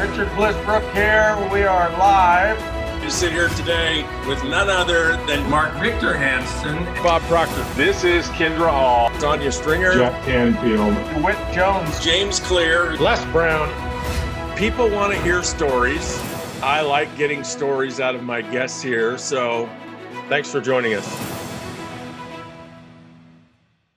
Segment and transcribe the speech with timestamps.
[0.00, 1.36] Richard Blissbrook here.
[1.52, 2.58] We are live.
[3.04, 8.26] You sit here today with none other than Mark Victor Hansen, Bob Proctor, This is
[8.28, 9.10] Kindra Hall.
[9.20, 10.94] Tanya Stringer, Jack Canfield.
[11.22, 12.02] Whit Jones.
[12.02, 12.96] James Clear.
[12.96, 13.68] Les Brown.
[14.56, 16.18] People want to hear stories.
[16.62, 19.18] I like getting stories out of my guests here.
[19.18, 19.68] So
[20.30, 21.06] thanks for joining us.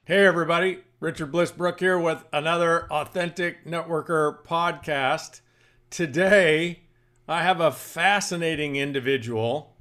[0.03, 0.79] Hey, everybody.
[0.99, 5.39] Richard Blissbrook here with another Authentic Networker podcast.
[5.93, 6.79] Today,
[7.27, 9.75] I have a fascinating individual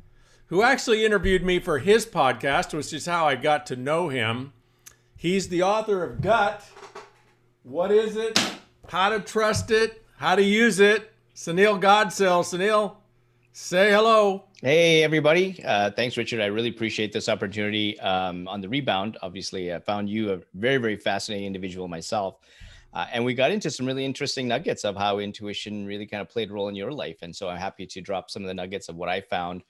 [0.48, 4.52] who actually interviewed me for his podcast, which is how I got to know him.
[5.16, 6.62] He's the author of Gut.
[7.62, 8.38] What is it?
[8.88, 10.04] How to trust it?
[10.18, 11.10] How to use it?
[11.34, 12.26] Sunil Godse.
[12.44, 12.96] Sunil,
[13.54, 14.44] say hello.
[14.60, 15.64] Hey, everybody.
[15.64, 16.42] Uh, thanks, Richard.
[16.42, 17.98] I really appreciate this opportunity.
[18.00, 22.36] Um, on the rebound, obviously, I found you a very, very fascinating individual myself.
[22.94, 26.28] Uh, and we got into some really interesting nuggets of how intuition really kind of
[26.28, 27.18] played a role in your life.
[27.22, 29.62] And so I'm happy to drop some of the nuggets of what I found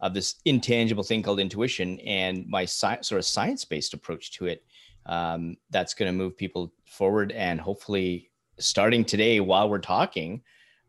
[0.00, 4.46] of this intangible thing called intuition and my sci- sort of science based approach to
[4.46, 4.64] it.
[5.06, 10.42] Um, that's going to move people forward and hopefully starting today while we're talking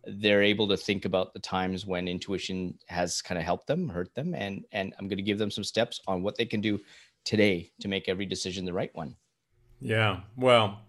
[0.06, 4.14] they're able to think about the times when intuition has kind of helped them hurt
[4.16, 6.80] them and and i'm going to give them some steps on what they can do
[7.26, 9.16] today to make every decision the right one
[9.82, 10.82] Yeah, well,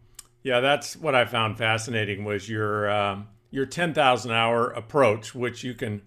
[0.43, 5.65] yeah, that's what I found fascinating was your um, your ten thousand hour approach, which
[5.65, 6.03] you can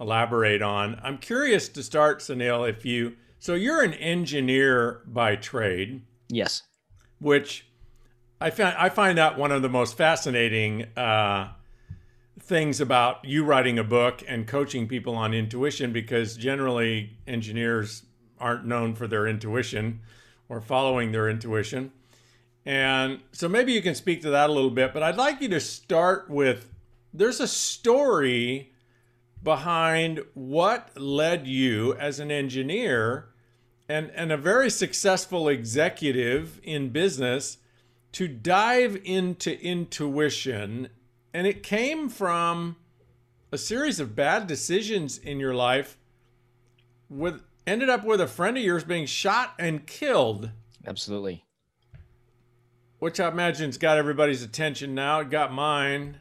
[0.00, 1.00] elaborate on.
[1.02, 6.62] I'm curious to start, Sunil, if you so you're an engineer by trade, yes
[7.18, 7.66] which
[8.40, 11.52] I find I find that one of the most fascinating uh,
[12.38, 18.04] things about you writing a book and coaching people on intuition, because generally engineers
[18.38, 20.00] aren't known for their intuition
[20.48, 21.92] or following their intuition.
[22.66, 25.48] And so maybe you can speak to that a little bit, but I'd like you
[25.48, 26.70] to start with
[27.12, 28.72] there's a story
[29.42, 33.28] behind what led you as an engineer
[33.88, 37.58] and, and a very successful executive in business
[38.12, 40.88] to dive into intuition.
[41.34, 42.76] And it came from
[43.52, 45.98] a series of bad decisions in your life
[47.10, 50.50] with ended up with a friend of yours being shot and killed
[50.86, 51.43] absolutely
[53.04, 55.20] which I imagine's got everybody's attention now.
[55.20, 56.20] It got mine.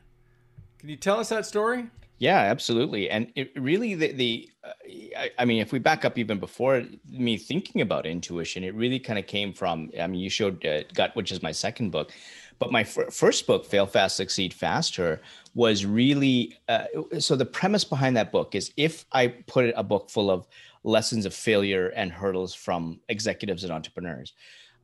[0.80, 1.86] Can you tell us that story?
[2.20, 4.72] yeah absolutely and it really the, the uh,
[5.18, 9.00] I, I mean if we back up even before me thinking about intuition it really
[9.00, 12.12] kind of came from i mean you showed uh, gut which is my second book
[12.60, 15.22] but my fir- first book fail fast succeed faster
[15.56, 16.86] was really uh,
[17.18, 20.48] so the premise behind that book is if i put a book full of
[20.84, 24.34] lessons of failure and hurdles from executives and entrepreneurs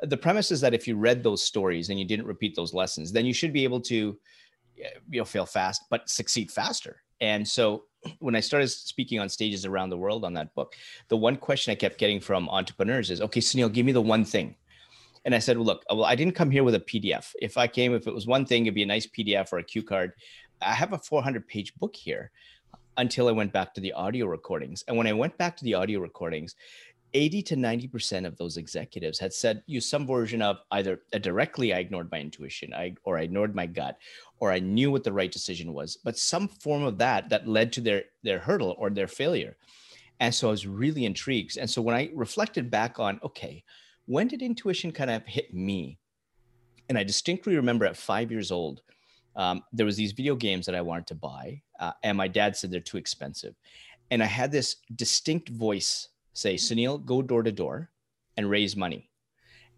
[0.02, 3.12] the premise is that if you read those stories and you didn't repeat those lessons
[3.12, 4.18] then you should be able to
[4.82, 7.02] eh, you know fail fast but succeed faster.
[7.22, 7.86] And so
[8.20, 10.74] when i started speaking on stages around the world on that book
[11.10, 14.24] the one question i kept getting from entrepreneurs is okay sunil give me the one
[14.24, 14.56] thing.
[15.26, 17.68] And i said well look well i didn't come here with a pdf if i
[17.68, 20.14] came if it was one thing it'd be a nice pdf or a cue card.
[20.62, 22.32] I have a 400 page book here
[22.98, 24.84] until i went back to the audio recordings.
[24.88, 26.56] And when i went back to the audio recordings
[27.14, 31.74] 80 to 90% of those executives had said use some version of either uh, directly
[31.74, 33.98] I ignored my intuition, I or I ignored my gut,
[34.40, 37.74] or I knew what the right decision was, but some form of that that led
[37.74, 39.58] to their their hurdle or their failure.
[40.20, 41.58] And so I was really intrigued.
[41.58, 43.64] And so when I reflected back on, okay,
[44.06, 45.98] when did intuition kind of hit me?
[46.90, 48.82] And I distinctly remember at five years old,
[49.36, 52.58] um, there was these video games that I wanted to buy, uh, and my dad
[52.58, 53.56] said they're too expensive.
[54.12, 57.90] And I had this distinct voice say, Sunil, go door to door
[58.38, 59.10] and raise money.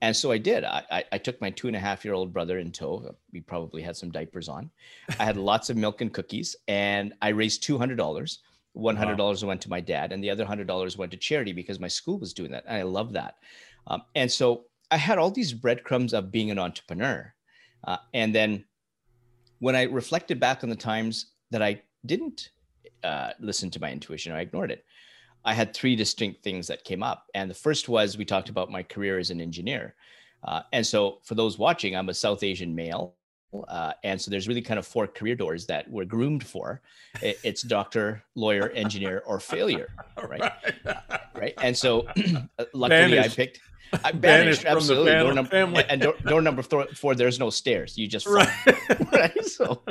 [0.02, 0.64] And so I did.
[0.64, 3.16] I, I, I took my two and a half year old brother in tow.
[3.32, 4.72] We probably had some diapers on.
[5.20, 8.38] I had lots of milk and cookies, and I raised $200.
[8.76, 12.18] $100 went to my dad, and the other $100 went to charity because my school
[12.18, 12.64] was doing that.
[12.68, 13.36] And I love that.
[13.88, 17.34] Um, and so I had all these breadcrumbs of being an entrepreneur.
[17.84, 18.66] Uh, and then
[19.60, 22.50] when I reflected back on the times that I didn't
[23.04, 24.86] uh, listen to my intuition or I ignored it,
[25.44, 27.28] I had three distinct things that came up.
[27.34, 29.96] And the first was we talked about my career as an engineer.
[30.44, 33.16] Uh, and so for those watching, I'm a South Asian male.
[33.68, 36.82] Uh, and so there's really kind of four career doors that we're groomed for.
[37.22, 39.90] It's doctor, lawyer, engineer, or failure,
[40.26, 40.42] right?
[40.86, 41.22] right.
[41.36, 41.54] right?
[41.62, 42.08] And so
[42.74, 43.32] luckily Banished.
[43.32, 43.60] I picked
[44.06, 45.12] I Banished banished, from the absolutely.
[45.12, 45.84] Door number, family.
[45.90, 47.98] and door, door number th- four, there's no stairs.
[47.98, 48.48] You just Right.
[49.12, 49.46] right?
[49.46, 49.82] So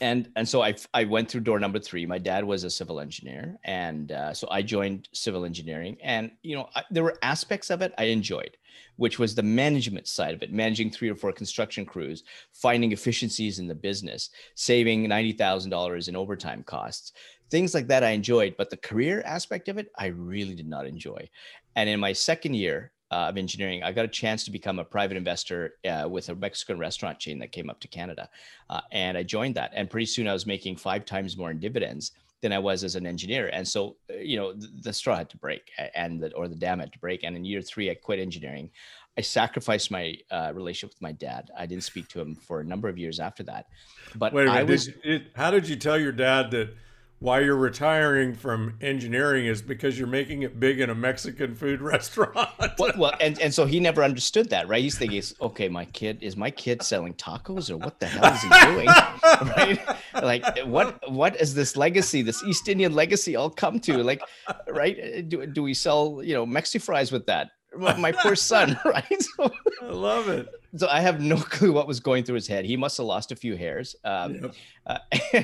[0.00, 2.06] and and so I I went through door number three.
[2.06, 5.96] My dad was a civil engineer, and uh, so I joined civil engineering.
[6.02, 8.56] And you know, I, there were aspects of it I enjoyed,
[8.96, 13.58] which was the management side of it, managing three or four construction crews, finding efficiencies
[13.58, 17.12] in the business, saving ninety thousand dollars in overtime costs,
[17.50, 18.04] things like that.
[18.04, 21.28] I enjoyed, but the career aspect of it, I really did not enjoy.
[21.76, 24.84] And in my second year, uh, of engineering, I got a chance to become a
[24.84, 28.28] private investor uh, with a Mexican restaurant chain that came up to Canada.
[28.68, 29.72] Uh, and I joined that.
[29.74, 32.94] And pretty soon I was making five times more in dividends than I was as
[32.94, 33.50] an engineer.
[33.52, 36.54] And so, uh, you know, the, the straw had to break and the, or the
[36.54, 37.24] dam had to break.
[37.24, 38.70] And in year three, I quit engineering.
[39.16, 41.50] I sacrificed my uh, relationship with my dad.
[41.56, 43.66] I didn't speak to him for a number of years after that.
[44.14, 44.86] But Wait a minute, I was.
[44.86, 46.74] did, it, how did you tell your dad that
[47.20, 51.80] why you're retiring from engineering is because you're making it big in a Mexican food
[51.82, 52.48] restaurant.
[52.78, 54.82] well, well, and, and so he never understood that, right?
[54.82, 58.42] He's thinking, okay, my kid is my kid selling tacos, or what the hell is
[58.42, 58.86] he doing,
[59.56, 59.80] right?
[60.14, 63.98] Like, what what is this legacy, this East Indian legacy, all come to?
[64.02, 64.22] Like,
[64.68, 65.28] right?
[65.28, 67.50] Do, do we sell you know Mexi fries with that?
[67.76, 69.22] My poor son, right?
[69.22, 69.50] So,
[69.82, 70.48] I love it.
[70.76, 72.64] So I have no clue what was going through his head.
[72.64, 74.54] He must have lost a few hairs, um, yep.
[74.86, 74.98] uh,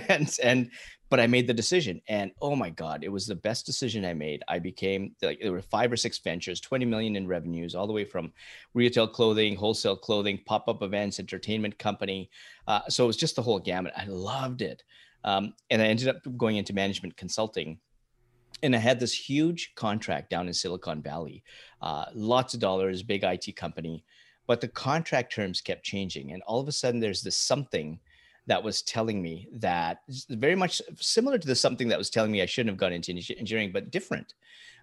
[0.09, 0.71] and and
[1.15, 4.15] but I made the decision and oh my God, it was the best decision I
[4.15, 4.43] made.
[4.49, 7.93] I became like there were five or six ventures, 20 million in revenues, all the
[7.93, 8.33] way from
[8.75, 12.31] retail clothing, wholesale clothing, pop-up events, entertainment company.
[12.67, 13.93] Uh, so it was just the whole gamut.
[13.97, 14.83] I loved it.
[15.23, 17.79] Um, and I ended up going into management consulting.
[18.65, 21.45] And I had this huge contract down in Silicon Valley,
[21.81, 24.05] uh, lots of dollars, big IT company,
[24.49, 26.33] but the contract terms kept changing.
[26.33, 28.01] And all of a sudden, there's this something
[28.47, 32.43] that was telling me that very much similar to the something that was telling me
[32.43, 34.35] I shouldn't have gone into engineering, but different.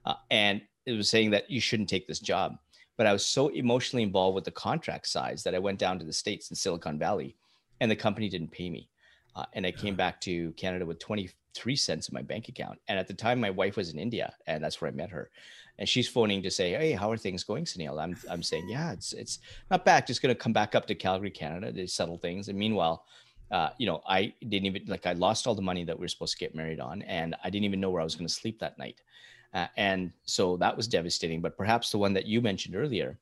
[0.06, 2.58] Uh, and it was saying that you shouldn't take this job.
[2.98, 6.06] But I was so emotionally involved with the contract size that I went down to
[6.06, 7.36] the States in Silicon Valley
[7.80, 8.90] and the company didn't pay me.
[9.36, 12.80] Uh, and I came back to Canada with 23 cents in my bank account.
[12.88, 15.30] And at the time, my wife was in India, and that's where I met her.
[15.80, 18.92] And she's phoning to say, "Hey, how are things going, Sunil?" I'm, I'm saying, "Yeah,
[18.92, 19.40] it's it's
[19.72, 20.06] not back.
[20.06, 23.06] Just going to come back up to Calgary, Canada, to settle things." And meanwhile,
[23.52, 26.08] uh, you know, I didn't even like I lost all the money that we were
[26.08, 28.34] supposed to get married on, and I didn't even know where I was going to
[28.34, 29.02] sleep that night.
[29.54, 31.42] Uh, and so that was devastating.
[31.42, 33.20] But perhaps the one that you mentioned earlier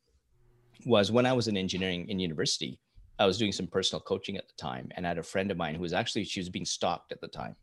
[0.85, 2.79] was when I was in engineering in university.
[3.17, 5.57] I was doing some personal coaching at the time, and I had a friend of
[5.57, 7.55] mine who was actually she was being stalked at the time,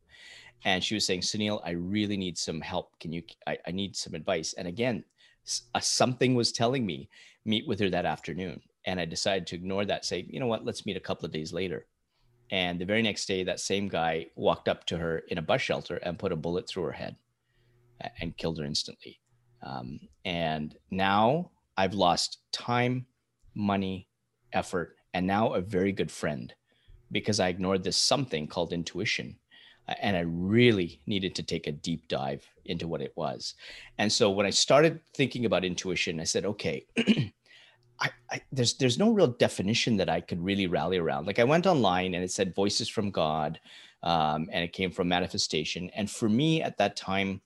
[0.65, 2.99] and she was saying, "Sunil, I really need some help.
[2.99, 3.23] Can you?
[3.47, 5.05] I, I need some advice." And again,
[5.75, 7.09] uh, something was telling me
[7.45, 10.05] meet with her that afternoon, and I decided to ignore that.
[10.05, 10.65] Say, you know what?
[10.65, 11.87] Let's meet a couple of days later.
[12.51, 15.61] And the very next day, that same guy walked up to her in a bus
[15.61, 17.17] shelter and put a bullet through her head
[18.21, 19.21] and killed her instantly.
[19.63, 23.07] Um, and now I've lost time,
[23.55, 24.09] money,
[24.53, 26.55] effort, and now a very good friend
[27.11, 29.37] because I ignored this something called intuition.
[30.01, 33.55] And I really needed to take a deep dive into what it was.
[33.99, 36.87] And so when I started thinking about intuition, I said, okay,
[38.01, 41.27] I, I, there's there's no real definition that I could really rally around.
[41.27, 43.59] Like I went online and it said voices from God,
[44.03, 45.91] um, and it came from manifestation.
[45.95, 47.41] And for me at that time,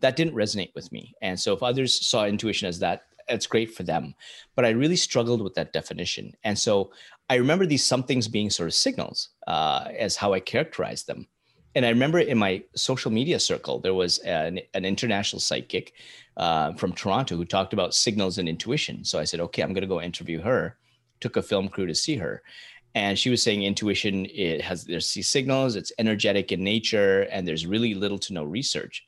[0.00, 1.14] that didn't resonate with me.
[1.22, 4.14] And so if others saw intuition as that, it's great for them.
[4.56, 6.34] But I really struggled with that definition.
[6.44, 6.92] And so
[7.28, 11.28] I remember these somethings being sort of signals uh, as how I characterized them.
[11.74, 15.92] And I remember in my social media circle, there was an, an international psychic
[16.36, 19.04] uh, from Toronto who talked about signals and intuition.
[19.04, 20.76] So I said, okay, I'm going to go interview her.
[21.20, 22.42] Took a film crew to see her,
[22.94, 27.46] and she was saying intuition it has there's these signals, it's energetic in nature, and
[27.46, 29.04] there's really little to no research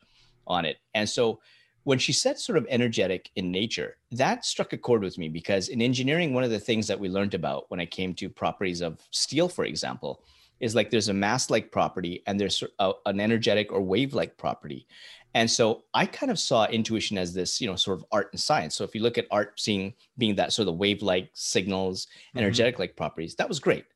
[0.47, 0.77] on it.
[0.95, 1.41] And so
[1.85, 5.69] when she said sort of energetic in nature, that struck a chord with me because
[5.69, 8.83] in engineering, one of the things that we learned about when it came to properties
[8.83, 10.23] of steel, for example,
[10.63, 14.39] is like there's a mass like property and there's a, an energetic or wave like
[14.39, 14.87] property.
[15.35, 18.41] And so I kind of saw intuition as this, you know, sort of art and
[18.41, 18.75] science.
[18.75, 22.39] So if you look at art seeing being that sort of wave-like signals, mm-hmm.
[22.39, 23.87] energetic-like properties, that was great.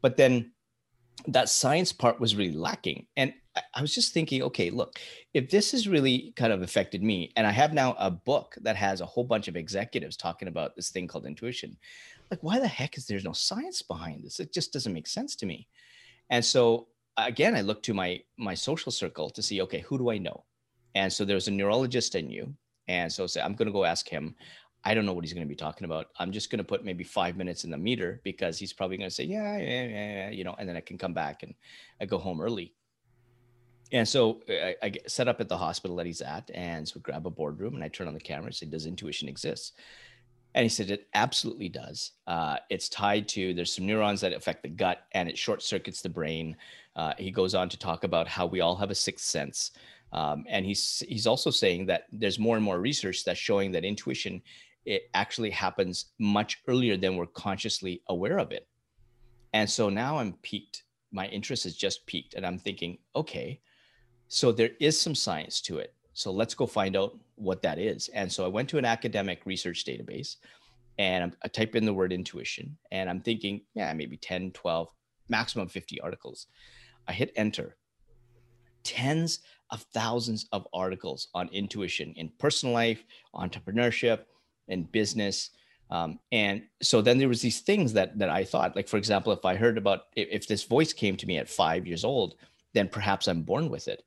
[0.00, 0.52] But then
[1.26, 3.06] that science part was really lacking.
[3.16, 3.32] And
[3.74, 4.98] I was just thinking, okay, look,
[5.34, 8.76] if this has really kind of affected me, and I have now a book that
[8.76, 11.76] has a whole bunch of executives talking about this thing called intuition,
[12.30, 14.40] like why the heck is there no science behind this?
[14.40, 15.68] It just doesn't make sense to me.
[16.30, 20.10] And so again, I looked to my my social circle to see, okay, who do
[20.10, 20.44] I know?
[20.94, 22.54] And so there's a neurologist I knew.
[22.88, 24.34] And so I'm going to go ask him.
[24.84, 26.08] I don't know what he's going to be talking about.
[26.18, 29.08] I'm just going to put maybe five minutes in the meter because he's probably going
[29.08, 31.54] to say, yeah, yeah, yeah, you know, and then I can come back and
[32.00, 32.74] I go home early.
[33.92, 37.26] And so I, I set up at the hospital that he's at and so grab
[37.26, 39.74] a boardroom and I turn on the camera and say, does intuition exist?
[40.54, 42.12] And he said it absolutely does.
[42.26, 46.02] Uh, it's tied to there's some neurons that affect the gut, and it short circuits
[46.02, 46.56] the brain.
[46.94, 49.70] Uh, he goes on to talk about how we all have a sixth sense,
[50.12, 53.84] um, and he's he's also saying that there's more and more research that's showing that
[53.84, 54.42] intuition
[54.84, 58.66] it actually happens much earlier than we're consciously aware of it.
[59.52, 60.84] And so now I'm piqued.
[61.12, 63.60] My interest is just piqued, and I'm thinking, okay,
[64.28, 65.94] so there is some science to it.
[66.14, 68.08] So let's go find out what that is.
[68.08, 70.36] And so I went to an academic research database
[70.98, 74.88] and I type in the word intuition and I'm thinking, yeah, maybe 10, 12,
[75.28, 76.46] maximum 50 articles.
[77.08, 77.76] I hit enter.
[78.84, 84.20] Tens of thousands of articles on intuition in personal life, entrepreneurship,
[84.68, 85.50] and business.
[85.90, 89.32] Um, and so then there was these things that that I thought, like for example,
[89.32, 92.34] if I heard about if, if this voice came to me at five years old,
[92.74, 94.02] then perhaps I'm born with it.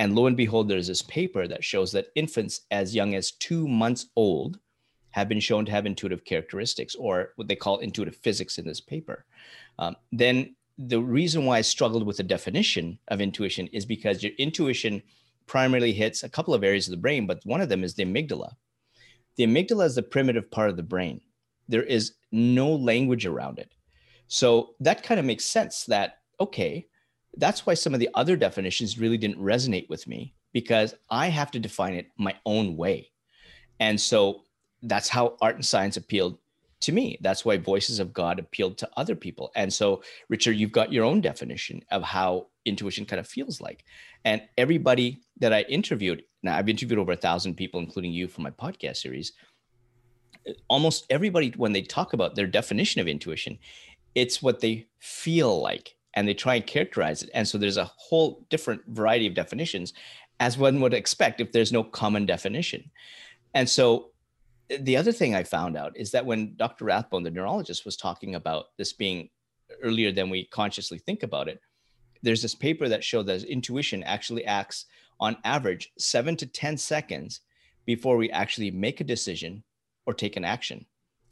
[0.00, 3.68] And lo and behold, there's this paper that shows that infants as young as two
[3.68, 4.58] months old
[5.10, 8.80] have been shown to have intuitive characteristics, or what they call intuitive physics in this
[8.80, 9.26] paper.
[9.78, 14.32] Um, then the reason why I struggled with the definition of intuition is because your
[14.38, 15.02] intuition
[15.46, 18.06] primarily hits a couple of areas of the brain, but one of them is the
[18.06, 18.54] amygdala.
[19.36, 21.20] The amygdala is the primitive part of the brain.
[21.68, 23.74] There is no language around it.
[24.28, 26.86] So that kind of makes sense that, okay,
[27.36, 31.50] that's why some of the other definitions really didn't resonate with me because I have
[31.52, 33.10] to define it my own way.
[33.78, 34.42] And so
[34.82, 36.38] that's how art and science appealed
[36.80, 37.18] to me.
[37.20, 39.50] That's why Voices of God appealed to other people.
[39.54, 43.84] And so, Richard, you've got your own definition of how intuition kind of feels like.
[44.24, 48.40] And everybody that I interviewed, now I've interviewed over a thousand people, including you for
[48.40, 49.32] my podcast series.
[50.68, 53.58] Almost everybody, when they talk about their definition of intuition,
[54.14, 57.30] it's what they feel like and they try and characterize it.
[57.34, 59.92] And so there's a whole different variety of definitions,
[60.40, 62.90] as one would expect if there's no common definition.
[63.54, 64.10] And so
[64.78, 66.84] the other thing I found out is that when Dr.
[66.84, 69.28] Rathbone, the neurologist, was talking about this being
[69.82, 71.60] earlier than we consciously think about it,
[72.22, 74.86] there's this paper that showed that intuition actually acts
[75.18, 77.40] on average seven to 10 seconds
[77.86, 79.62] before we actually make a decision
[80.06, 80.86] or take an action.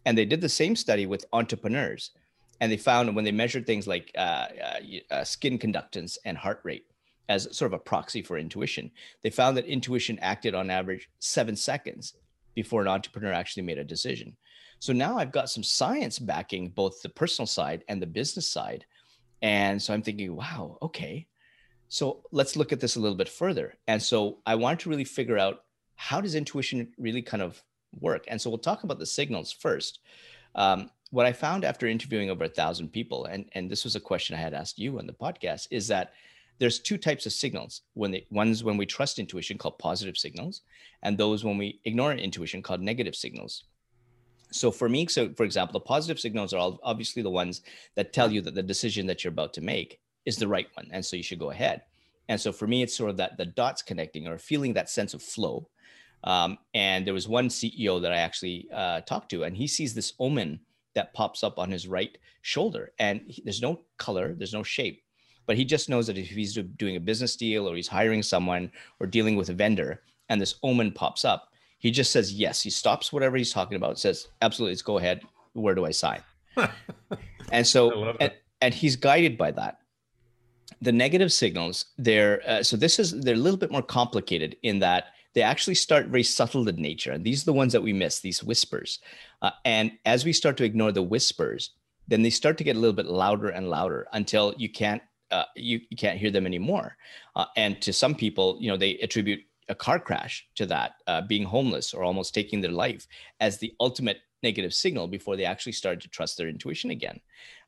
[0.05, 2.11] And they did the same study with entrepreneurs
[2.61, 6.61] and they found when they measured things like uh, uh, uh, skin conductance and heart
[6.65, 6.87] rate
[7.29, 8.91] as sort of a proxy for intuition,
[9.23, 12.15] they found that intuition acted on average seven seconds
[12.55, 14.37] before an entrepreneur actually made a decision.
[14.81, 18.85] So now I've got some science backing both the personal side and the business side.
[19.43, 21.27] And so I'm thinking, wow, okay.
[21.89, 23.75] So let's look at this a little bit further.
[23.87, 25.65] And so I wanted to really figure out
[25.97, 27.63] how does intuition really kind of
[27.99, 28.25] work?
[28.29, 30.01] And so we'll talk about the signals first.
[30.55, 34.01] Um, what I found after interviewing over a thousand people, and, and this was a
[34.01, 36.13] question I had asked you on the podcast, is that
[36.59, 37.83] there's two types of signals.
[37.95, 40.63] When the ones when we trust intuition called positive signals,
[41.03, 43.65] and those when we ignore intuition called negative signals.
[44.51, 47.63] So for me, so for example, the positive signals are all obviously the ones
[47.95, 50.89] that tell you that the decision that you're about to make is the right one,
[50.93, 51.83] and so you should go ahead.
[52.29, 55.15] And so for me, it's sort of that the dots connecting or feeling that sense
[55.15, 55.69] of flow.
[56.25, 59.95] Um, and there was one CEO that I actually uh, talked to, and he sees
[59.95, 60.61] this omen
[60.99, 62.93] that pops up on his right shoulder.
[62.99, 65.03] And he, there's no color, there's no shape,
[65.47, 68.73] but he just knows that if he's doing a business deal or he's hiring someone
[68.99, 72.61] or dealing with a vendor and this omen pops up, he just says yes.
[72.61, 75.23] He stops whatever he's talking about, says, absolutely, let's go ahead.
[75.53, 76.21] Where do I sign?
[77.53, 79.79] and so, and, and he's guided by that
[80.83, 84.79] the negative signals they're uh, so this is they're a little bit more complicated in
[84.79, 87.13] that they actually start very subtle in nature.
[87.13, 89.01] And these are the ones that we miss, these whispers.
[89.43, 91.71] Uh, and as we start to ignore the whispers,
[92.09, 95.45] then they start to get a little bit louder and louder until you can't uh,
[95.57, 96.97] you, you can't hear them anymore.
[97.37, 101.21] Uh, and to some people, you know, they attribute a car crash to that, uh,
[101.21, 103.07] being homeless or almost taking their life
[103.41, 107.21] as the ultimate negative signal before they actually started to trust their intuition again.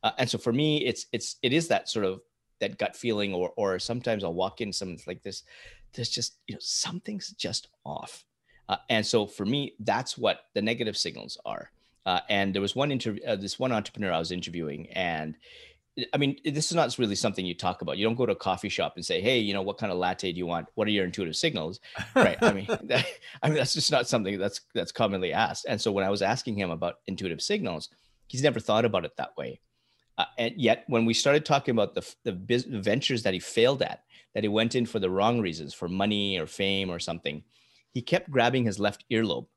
[0.03, 2.21] Uh, and so for me, it's it's it is that sort of
[2.59, 5.43] that gut feeling, or or sometimes I'll walk in something like this
[5.93, 8.25] there's just you know something's just off.
[8.69, 11.71] Uh, and so for me that's what the negative signals are.
[12.05, 15.35] Uh, and there was one interview uh, this one entrepreneur i was interviewing and
[16.15, 17.97] i mean this is not really something you talk about.
[17.97, 19.97] You don't go to a coffee shop and say hey you know what kind of
[19.97, 20.67] latte do you want?
[20.75, 21.79] What are your intuitive signals?
[22.15, 22.37] Right?
[22.41, 23.05] I mean that,
[23.43, 25.65] i mean that's just not something that's that's commonly asked.
[25.67, 27.89] And so when i was asking him about intuitive signals
[28.31, 29.59] he's never thought about it that way.
[30.17, 33.81] Uh, and yet when we started talking about the, the, the ventures that he failed
[33.81, 37.43] at that he went in for the wrong reasons, for money or fame or something,
[37.91, 39.47] he kept grabbing his left earlobe.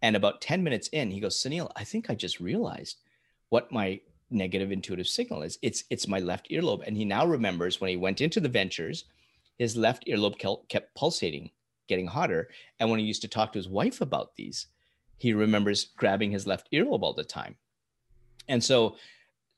[0.00, 2.98] And about 10 minutes in, he goes, Sunil, I think I just realized
[3.50, 5.58] what my negative intuitive signal is.
[5.62, 6.82] It's it's my left earlobe.
[6.86, 9.04] And he now remembers when he went into the ventures,
[9.58, 11.50] his left earlobe kept pulsating,
[11.86, 12.48] getting hotter.
[12.80, 14.66] And when he used to talk to his wife about these,
[15.18, 17.56] He remembers grabbing his left earlobe all the time.
[18.48, 18.96] And so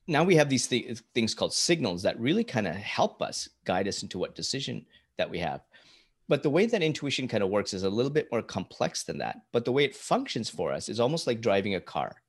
[0.07, 3.87] now we have these th- things called signals that really kind of help us guide
[3.87, 4.85] us into what decision
[5.17, 5.61] that we have.
[6.27, 9.19] But the way that intuition kind of works is a little bit more complex than
[9.19, 9.41] that.
[9.51, 12.21] But the way it functions for us is almost like driving a car.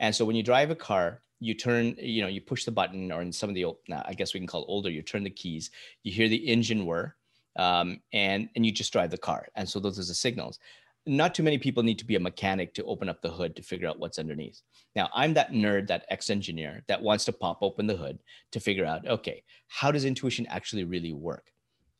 [0.00, 3.12] And so when you drive a car, you turn, you know, you push the button,
[3.12, 5.30] or in some of the, old, I guess we can call older, you turn the
[5.30, 5.70] keys,
[6.02, 7.14] you hear the engine whir,
[7.56, 9.46] um, and and you just drive the car.
[9.54, 10.58] And so those are the signals.
[11.06, 13.62] Not too many people need to be a mechanic to open up the hood to
[13.62, 14.62] figure out what's underneath.
[14.96, 18.18] Now, I'm that nerd, that ex-engineer that wants to pop open the hood
[18.52, 21.52] to figure out, okay, how does intuition actually really work?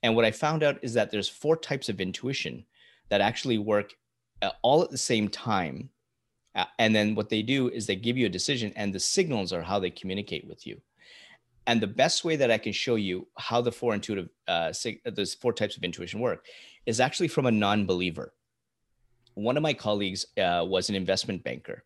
[0.02, 2.64] And what I found out is that there's four types of intuition
[3.10, 3.92] that actually work
[4.40, 5.90] uh, all at the same time
[6.54, 9.52] uh, and then what they do is they give you a decision, and the signals
[9.52, 10.80] are how they communicate with you.
[11.66, 14.72] And the best way that I can show you how the four intuitive, uh,
[15.06, 16.46] uh those four types of intuition work,
[16.86, 18.32] is actually from a non-believer.
[19.34, 21.84] One of my colleagues uh, was an investment banker,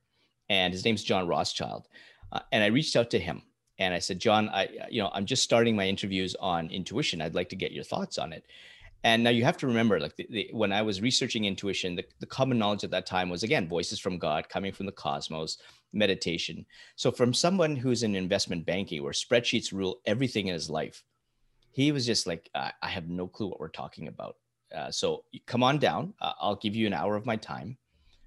[0.49, 1.89] and his name's John Rothschild.
[2.31, 3.43] Uh, and I reached out to him,
[3.79, 7.21] and I said, John, I, you know, I'm just starting my interviews on intuition.
[7.21, 8.45] I'd like to get your thoughts on it.
[9.05, 12.05] And now you have to remember, like the, the, when I was researching intuition, the,
[12.19, 15.59] the common knowledge at that time was again voices from God, coming from the cosmos,
[15.93, 16.67] meditation.
[16.97, 21.05] So from someone who's in investment banking, where spreadsheets rule everything in his life,
[21.71, 24.37] he was just like, I, I have no clue what we're talking about.
[24.75, 26.15] Uh, so come on down.
[26.21, 27.79] Uh, I'll give you an hour of my time,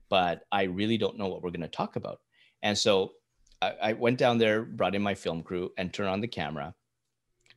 [0.09, 2.19] but I really don't know what we're going to talk about.
[2.63, 3.13] And so
[3.61, 6.73] I, I went down there, brought in my film crew, and turned on the camera.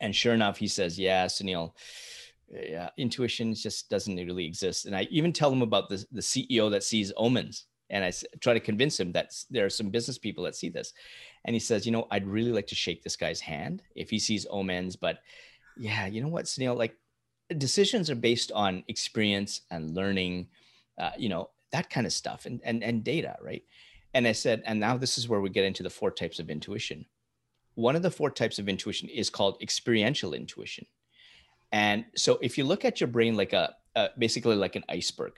[0.00, 1.72] And sure enough, he says, "Yeah, Sunil."
[2.50, 4.86] yeah, intuition just doesn't really exist.
[4.86, 7.66] And I even tell him about the, the CEO that sees omens.
[7.90, 10.92] And I try to convince him that there are some business people that see this.
[11.44, 14.18] And he says, you know, I'd really like to shake this guy's hand if he
[14.18, 14.96] sees omens.
[14.96, 15.18] But
[15.76, 16.96] yeah, you know what, Sunil, like
[17.56, 20.48] decisions are based on experience and learning,
[20.98, 23.62] uh, you know, that kind of stuff and, and, and data, right?
[24.14, 26.48] And I said, and now this is where we get into the four types of
[26.48, 27.06] intuition.
[27.74, 30.86] One of the four types of intuition is called experiential intuition.
[31.72, 33.74] And so if you look at your brain like a,
[34.16, 35.32] basically like an iceberg,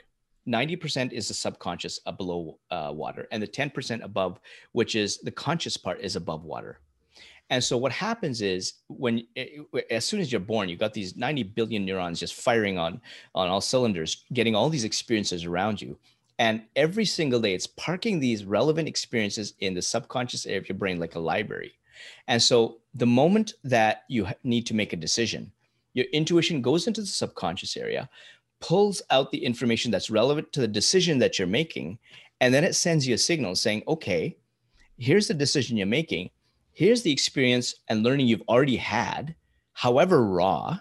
[0.47, 4.39] 90% is the subconscious uh, below uh, water and the 10% above,
[4.71, 6.79] which is the conscious part is above water.
[7.49, 9.47] And so what happens is when eh,
[9.89, 12.99] as soon as you're born, you've got these 90 billion neurons just firing on
[13.35, 15.97] on all cylinders, getting all these experiences around you.
[16.39, 20.77] And every single day, it's parking these relevant experiences in the subconscious area of your
[20.77, 21.73] brain like a library.
[22.27, 25.51] And so the moment that you need to make a decision,
[25.93, 28.07] your intuition goes into the subconscious area,
[28.59, 31.97] pulls out the information that's relevant to the decision that you're making,
[32.39, 34.37] and then it sends you a signal saying, okay,
[34.99, 36.29] here's the decision you're making.
[36.77, 39.33] Here's the experience and learning you've already had,
[39.73, 40.77] however raw,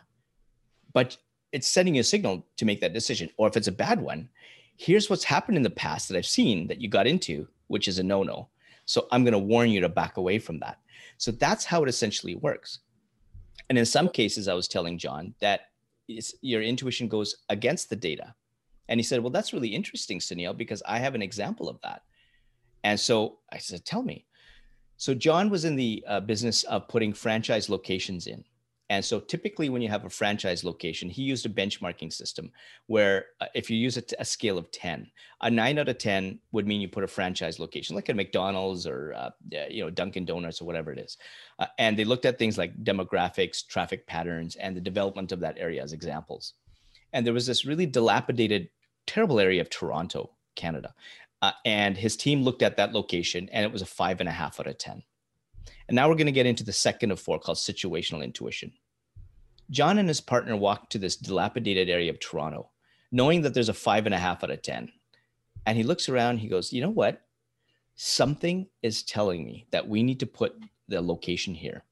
[0.93, 1.17] but
[1.53, 3.31] it's sending a signal to make that decision.
[3.39, 4.29] Or if it's a bad one,
[4.77, 7.99] here's what's happened in the past that I've seen that you got into, which is
[7.99, 8.49] a no no.
[8.85, 10.81] So I'm going to warn you to back away from that.
[11.17, 12.81] So that's how it essentially works.
[13.71, 15.71] And in some cases, I was telling John that
[16.43, 18.35] your intuition goes against the data.
[18.91, 22.03] And he said, Well, that's really interesting, Sunil, because I have an example of that.
[22.85, 24.27] And so I said, Tell me.
[24.97, 28.45] So John was in the uh, business of putting franchise locations in.
[28.89, 32.53] And so typically when you have a franchise location, he used a benchmarking system
[32.87, 36.69] where uh, if you use a, scale of 10, a nine out of 10 would
[36.69, 39.31] mean you put a franchise location like a McDonald's or, uh,
[39.69, 41.17] you know, Dunkin' Donuts or whatever it is.
[41.59, 45.59] Uh, and they looked at things like demographics, traffic patterns, and the development of that
[45.59, 46.55] area as examples.
[47.13, 48.69] And there was this really dilapidated,
[49.07, 50.95] terrible area of Toronto, Canada.
[51.43, 54.33] Uh, and his team looked at that location and it was a five and a
[54.33, 55.03] half out of 10.
[55.89, 58.73] And now we're going to get into the second of four called situational intuition.
[59.71, 62.71] John and his partner walked to this dilapidated area of Toronto,
[63.11, 64.91] knowing that there's a five and a half out of 10.
[65.67, 67.23] And he looks around, he goes, You know what?
[67.97, 70.57] Something is telling me that we need to put
[70.89, 71.83] the location here.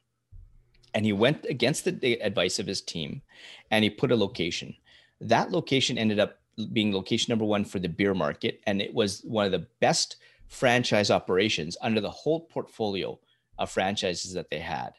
[0.94, 3.22] And he went against the advice of his team
[3.70, 4.76] and he put a location.
[5.20, 6.38] That location ended up
[6.72, 8.60] being location number one for the beer market.
[8.66, 10.16] And it was one of the best
[10.48, 13.18] franchise operations under the whole portfolio
[13.58, 14.92] of franchises that they had.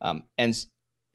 [0.00, 0.56] Um, and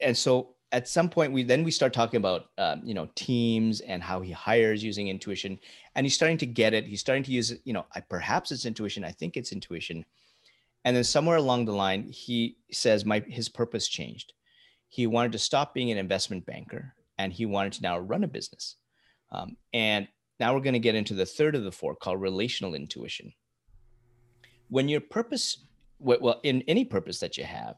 [0.00, 3.80] and so at some point we then we start talking about um, you know teams
[3.80, 5.58] and how he hires using intuition
[5.94, 8.50] and he's starting to get it he's starting to use it you know I, perhaps
[8.50, 10.04] it's intuition i think it's intuition
[10.84, 14.32] and then somewhere along the line he says my his purpose changed
[14.88, 18.28] he wanted to stop being an investment banker and he wanted to now run a
[18.28, 18.76] business
[19.32, 20.06] um, and
[20.38, 23.32] now we're going to get into the third of the four called relational intuition
[24.68, 25.64] when your purpose
[25.98, 27.76] well in any purpose that you have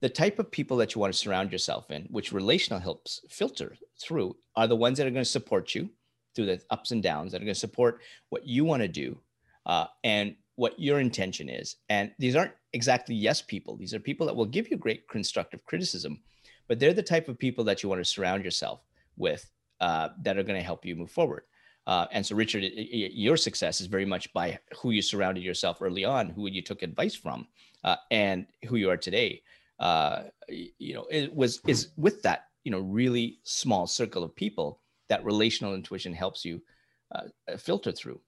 [0.00, 3.76] the type of people that you want to surround yourself in which relational helps filter
[4.00, 5.88] through are the ones that are going to support you
[6.34, 9.18] through the ups and downs that are going to support what you want to do
[9.66, 11.76] uh, and what your intention is.
[11.88, 13.76] And these aren't exactly yes people.
[13.76, 16.20] These are people that will give you great constructive criticism,
[16.68, 18.80] but they're the type of people that you want to surround yourself
[19.16, 21.42] with uh, that are going to help you move forward.
[21.86, 26.04] Uh, and so, Richard, your success is very much by who you surrounded yourself early
[26.04, 27.46] on, who you took advice from,
[27.84, 29.42] uh, and who you are today.
[29.78, 34.80] Uh, you know, it was is with that you know really small circle of people
[35.08, 36.60] that relational intuition helps you
[37.12, 37.22] uh,
[37.58, 38.20] filter through.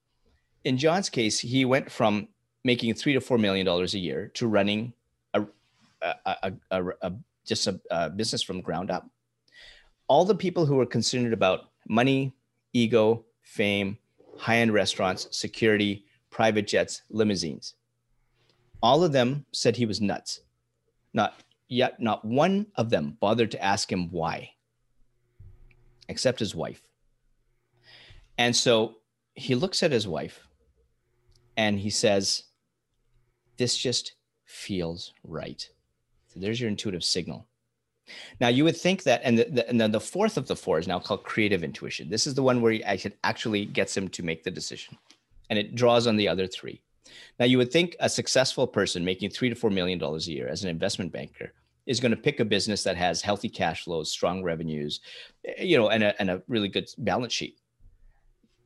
[0.64, 2.28] In John's case, he went from
[2.64, 4.94] making three to four million dollars a year to running
[5.34, 5.44] a,
[6.02, 7.12] a, a, a
[7.46, 9.08] just a, business from ground up.
[10.12, 12.34] All the people who were concerned about money,
[12.74, 13.96] ego, fame,
[14.36, 17.76] high end restaurants, security, private jets, limousines.
[18.82, 20.40] All of them said he was nuts.
[21.14, 24.50] Not yet, not one of them bothered to ask him why,
[26.10, 26.82] except his wife.
[28.36, 28.96] And so
[29.34, 30.46] he looks at his wife
[31.56, 32.42] and he says,
[33.56, 34.12] This just
[34.44, 35.66] feels right.
[36.26, 37.46] So there's your intuitive signal.
[38.40, 40.88] Now you would think that, and, the, and then the fourth of the four is
[40.88, 42.08] now called creative intuition.
[42.08, 44.98] This is the one where it actually gets him to make the decision,
[45.50, 46.80] and it draws on the other three.
[47.38, 50.48] Now you would think a successful person making three to four million dollars a year
[50.48, 51.52] as an investment banker
[51.86, 55.00] is going to pick a business that has healthy cash flows, strong revenues,
[55.44, 57.58] eh, you know, and a, and a really good balance sheet.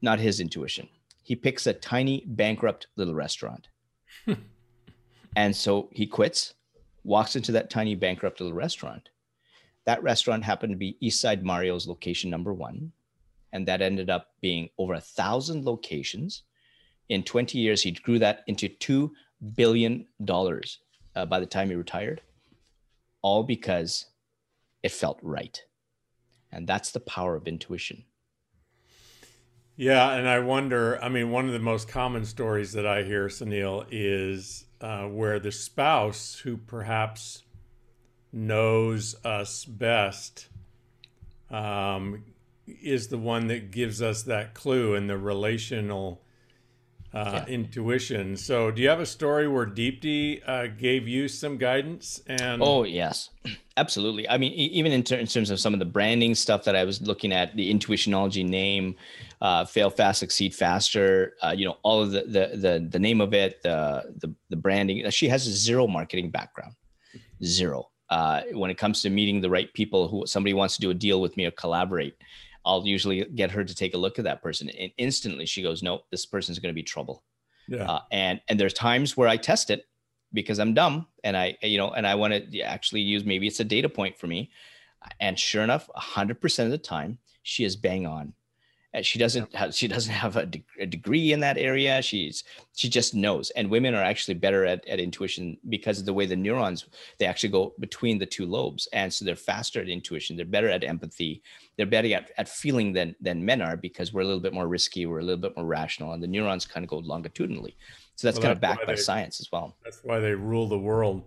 [0.03, 0.89] Not his intuition.
[1.23, 3.69] He picks a tiny bankrupt little restaurant.
[5.37, 6.55] and so he quits,
[7.05, 9.09] walks into that tiny bankrupt little restaurant
[9.87, 12.93] that restaurant happened to be Eastside Mario's location number one.
[13.53, 16.43] And that ended up being over a thousand locations.
[17.09, 19.11] In 20 years, he grew that into $2
[19.55, 22.21] billion uh, by the time he retired,
[23.23, 24.07] all because
[24.83, 25.63] it felt right.
[26.53, 28.05] And that's the power of intuition.
[29.77, 31.03] Yeah, and I wonder.
[31.03, 35.39] I mean, one of the most common stories that I hear, Sunil, is uh, where
[35.39, 37.43] the spouse, who perhaps
[38.37, 40.49] knows us best
[41.51, 42.23] um,
[42.67, 46.23] is the one that gives us that clue and the relational
[47.15, 47.55] uh, yeah.
[47.55, 48.37] intuition.
[48.37, 52.21] So, do you have a story where Deepti uh, gave you some guidance?
[52.27, 53.31] And oh yes,
[53.79, 54.29] absolutely.
[54.29, 56.85] I mean, even in, ter- in, terms of some of the branding stuff that I
[56.85, 58.97] was looking at, the intuitionology name,
[59.41, 61.35] uh, fail fast, succeed faster.
[61.43, 64.57] Uh, you know, all of the, the the the name of it, the the the
[64.57, 65.09] branding.
[65.11, 66.75] She has a zero marketing background,
[67.43, 70.91] zero uh, when it comes to meeting the right people who somebody wants to do
[70.91, 72.17] a deal with me or collaborate
[72.65, 75.83] i'll usually get her to take a look at that person and instantly she goes
[75.83, 77.23] no this person's going to be trouble
[77.69, 77.85] yeah.
[77.85, 79.87] Uh, and and there's times where i test it
[80.33, 83.61] because i'm dumb and i you know and i want to actually use maybe it's
[83.61, 84.51] a data point for me
[85.21, 88.33] and sure enough 100% of the time she is bang on
[89.05, 92.01] she doesn't have, she doesn't have a, de- a, degree in that area.
[92.01, 96.15] She's she just knows and women are actually better at, at intuition because of the
[96.15, 96.87] way the neurons
[97.19, 100.37] they actually go between the two lobes and so they're faster at intuition.
[100.37, 101.43] They're better at empathy.
[101.77, 104.69] They're better at, at feeling than than men are because we're a little bit more
[104.69, 107.77] risky we're a little bit more rational and the neurons kind of go longitudinally.
[108.15, 109.77] So that's well, kind of backed by they, science as well.
[109.85, 111.25] that's why they rule the world.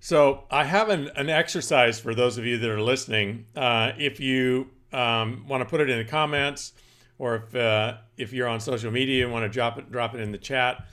[0.00, 3.46] So i have an, an exercise for those of you that are listening.
[3.56, 6.74] Uh, if you um, want to put it in the comments
[7.18, 10.20] or if uh, if you're on social media and want to drop it drop it
[10.20, 10.86] in the chat,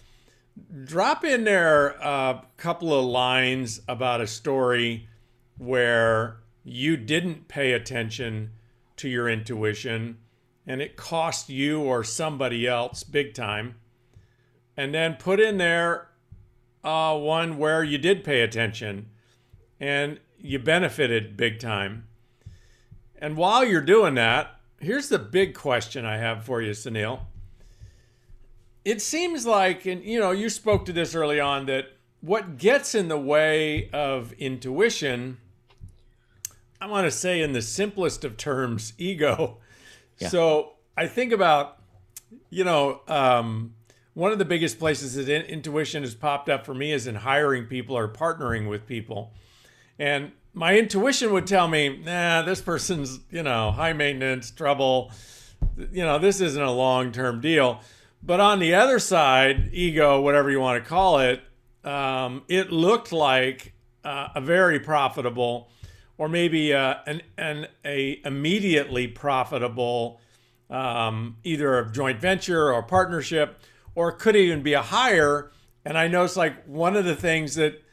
[0.83, 5.07] drop in there a couple of lines about a story
[5.57, 8.51] where you didn't pay attention
[8.97, 10.17] to your intuition
[10.67, 13.75] and it cost you or somebody else big time.
[14.75, 16.09] And then put in there
[16.83, 19.07] uh, one where you did pay attention
[19.79, 22.07] and you benefited big time.
[23.17, 27.21] And while you're doing that, here's the big question I have for you, Sunil.
[28.83, 31.87] It seems like, and you know, you spoke to this early on, that
[32.21, 35.37] what gets in the way of intuition,
[36.79, 39.57] I want to say in the simplest of terms, ego.
[40.19, 40.29] Yeah.
[40.29, 41.79] So I think about,
[42.49, 43.73] you know, um,
[44.13, 47.65] one of the biggest places that intuition has popped up for me is in hiring
[47.65, 49.33] people or partnering with people.
[49.99, 55.11] And my intuition would tell me, nah, this person's, you know, high maintenance, trouble.
[55.91, 57.81] You know, this isn't a long term deal.
[58.23, 61.43] But on the other side, ego, whatever you want to call it,
[61.83, 65.69] um, it looked like uh, a very profitable,
[66.17, 70.21] or maybe uh, an, an a immediately profitable,
[70.69, 73.59] um, either a joint venture or partnership,
[73.93, 75.51] or could even be a hire.
[75.83, 77.83] And I noticed like one of the things that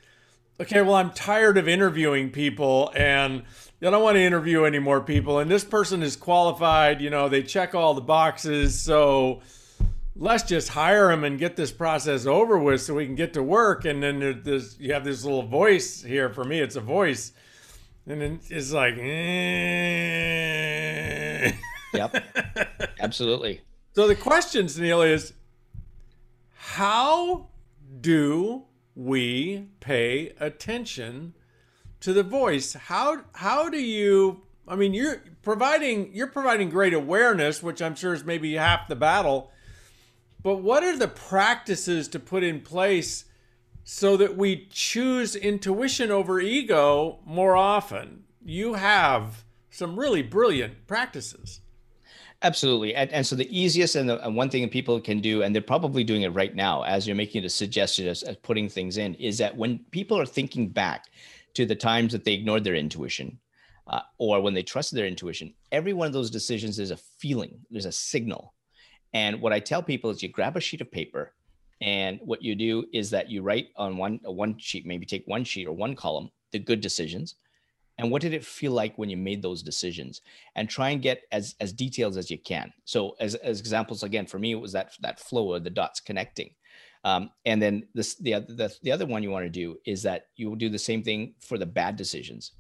[0.60, 3.42] okay, well, I'm tired of interviewing people and
[3.80, 5.38] I don't want to interview any more people.
[5.40, 8.80] And this person is qualified, you know, they check all the boxes.
[8.80, 9.40] So
[10.14, 13.42] let's just hire him and get this process over with so we can get to
[13.42, 13.84] work.
[13.84, 16.28] And then there's, you have this little voice here.
[16.28, 17.32] For me, it's a voice.
[18.06, 19.02] And then it's like, eh.
[21.94, 22.24] Yep.
[23.00, 23.62] Absolutely.
[23.94, 25.32] So the question, Sunil, is
[26.54, 27.48] how
[28.00, 31.34] do we pay attention
[32.00, 32.74] to the voice?
[32.74, 38.14] How how do you I mean you're providing you're providing great awareness, which I'm sure
[38.14, 39.50] is maybe half the battle.
[40.42, 43.24] But what are the practices to put in place
[43.84, 48.24] so that we choose intuition over ego more often?
[48.44, 51.61] You have some really brilliant practices.
[52.42, 52.94] Absolutely.
[52.94, 55.54] And, and so the easiest and, the, and one thing that people can do, and
[55.54, 58.98] they're probably doing it right now as you're making the suggestion as, as putting things
[58.98, 61.06] in, is that when people are thinking back
[61.54, 63.38] to the times that they ignored their intuition
[63.86, 67.60] uh, or when they trusted their intuition, every one of those decisions is a feeling,
[67.70, 68.54] there's a signal.
[69.14, 71.34] And what I tell people is you grab a sheet of paper
[71.80, 75.44] and what you do is that you write on one, one sheet, maybe take one
[75.44, 77.36] sheet or one column, the good decisions
[78.02, 80.22] and what did it feel like when you made those decisions?
[80.56, 82.72] And try and get as as details as you can.
[82.84, 86.00] So as, as examples again for me it was that that flow of the dots
[86.00, 86.50] connecting.
[87.04, 90.26] Um, and then this the, the the other one you want to do is that
[90.34, 92.52] you will do the same thing for the bad decisions.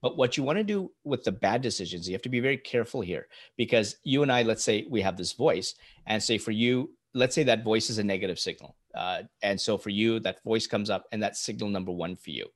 [0.00, 2.58] But what you want to do with the bad decisions you have to be very
[2.58, 3.26] careful here.
[3.56, 5.74] Because you and i let's say we have this voice
[6.06, 8.76] and say for you let's say that voice is a negative signal.
[8.94, 12.30] Uh, and so for you that voice comes up and that's signal number one for
[12.30, 12.46] you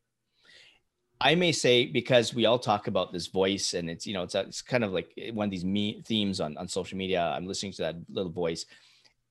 [1.20, 4.34] I may say because we all talk about this voice, and it's you know it's
[4.34, 7.22] a, it's kind of like eh, one of these me themes on on social media.
[7.22, 8.66] I'm listening to that little voice,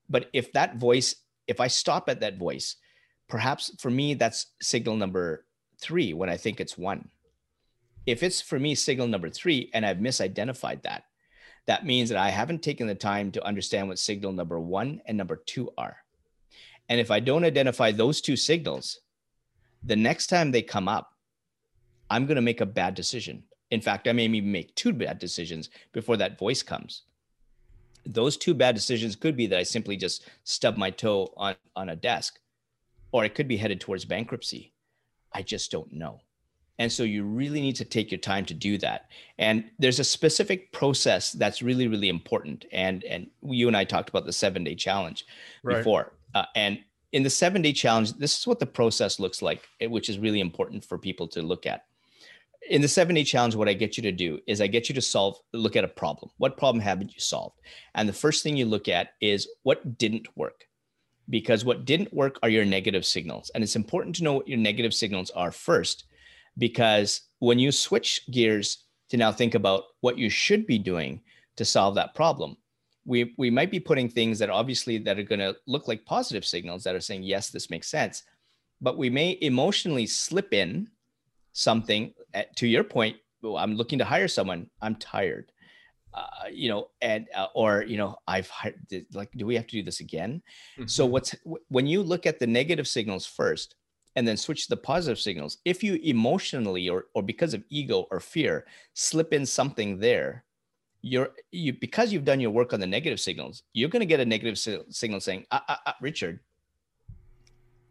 [0.10, 1.16] but if that voice,
[1.48, 2.76] if I stop at that voice,
[3.30, 5.46] perhaps for me that's signal number
[5.80, 7.10] three when I think it's one.
[8.06, 11.04] If it's for me signal number three, and I've misidentified that,
[11.68, 15.18] that means that I haven't taken the time to understand what signal number one and
[15.18, 15.98] number two are.
[16.90, 19.00] And if I don't identify those two signals,
[19.84, 21.12] the next time they come up
[22.10, 23.44] I'm going to make a bad decision.
[23.72, 27.04] In fact, I may even make two bad decisions before that voice comes.
[28.06, 31.90] Those two bad decisions could be that I simply just stub my toe on, on
[31.90, 32.40] a desk,
[33.12, 34.74] or it could be headed towards bankruptcy.
[35.34, 36.22] I just don't know.
[36.80, 39.10] And so you really need to take your time to do that.
[39.40, 42.66] And there's a specific process that's really, really important.
[42.72, 45.26] And and you and I talked about the seven day challenge
[45.64, 45.78] right.
[45.78, 46.14] before.
[46.36, 46.80] Uh, and
[47.14, 50.20] in the seven day challenge, this is what the process looks like, eh, which is
[50.20, 51.86] really important for people to look at
[52.70, 54.96] in the seven day challenge, what I get you to do is I get you
[54.96, 56.32] to solve, look at a problem.
[56.38, 57.60] What problem haven't you solved?
[57.96, 60.66] And the first thing you look at is what didn't work.
[61.30, 63.52] Because what didn't work are your negative signals.
[63.54, 66.06] And it's important to know what your negative signals are first,
[66.58, 71.22] because when you switch gears to now think about what you should be doing
[71.58, 72.56] to solve that problem,
[73.06, 76.46] we, we might be putting things that obviously that are going to look like positive
[76.46, 78.24] signals that are saying, yes, this makes sense.
[78.80, 80.90] But we may emotionally slip in
[81.58, 83.18] something at, to your point
[83.58, 84.70] i'm looking to hire someone.
[84.82, 85.52] I'm tired.
[86.14, 88.80] Uh, you know and uh, or you know i've hired
[89.14, 90.42] like do we have to do this again?
[90.74, 90.88] Mm-hmm.
[90.88, 91.36] so what's
[91.68, 93.76] when you look at the negative signals first
[94.16, 98.08] and then switch to the positive signals if you emotionally or or because of ego
[98.10, 98.66] or fear
[98.96, 100.44] slip in something there
[101.04, 104.20] you're you because you've done your work on the negative signals you're going to get
[104.20, 106.40] a negative signal saying uh, uh, uh, richard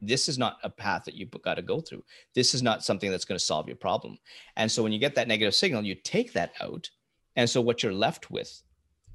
[0.03, 2.05] this is not a path that you've got to go through.
[2.35, 4.19] This is not something that's going to solve your problem.
[4.57, 6.91] And so when you get that negative signal, you take that out.
[7.37, 8.63] And so what you're left with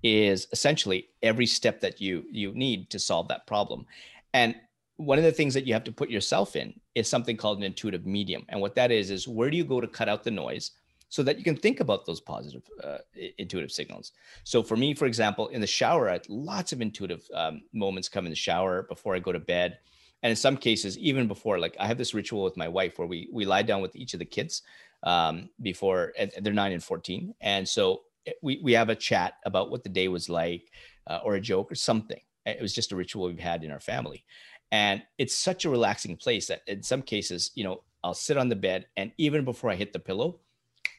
[0.03, 3.85] is essentially every step that you you need to solve that problem.
[4.33, 4.55] And
[4.97, 7.63] one of the things that you have to put yourself in is something called an
[7.63, 8.45] intuitive medium.
[8.49, 10.71] And what that is is where do you go to cut out the noise
[11.09, 12.99] so that you can think about those positive uh,
[13.37, 14.13] intuitive signals.
[14.45, 18.25] So for me, for example, in the shower, I lots of intuitive um, moments come
[18.25, 19.77] in the shower before I go to bed
[20.23, 23.07] and in some cases even before like i have this ritual with my wife where
[23.07, 24.61] we we lie down with each of the kids
[25.03, 29.71] um, before they're 9 and 14 and so eh, we, we have a chat about
[29.71, 30.71] what the day was like
[31.07, 32.19] uh, or a joke or something.
[32.45, 34.23] It was just a ritual we've had in our family.
[34.71, 38.49] And it's such a relaxing place that in some cases you know i'll sit on
[38.49, 40.39] the bed and even before i hit the pillow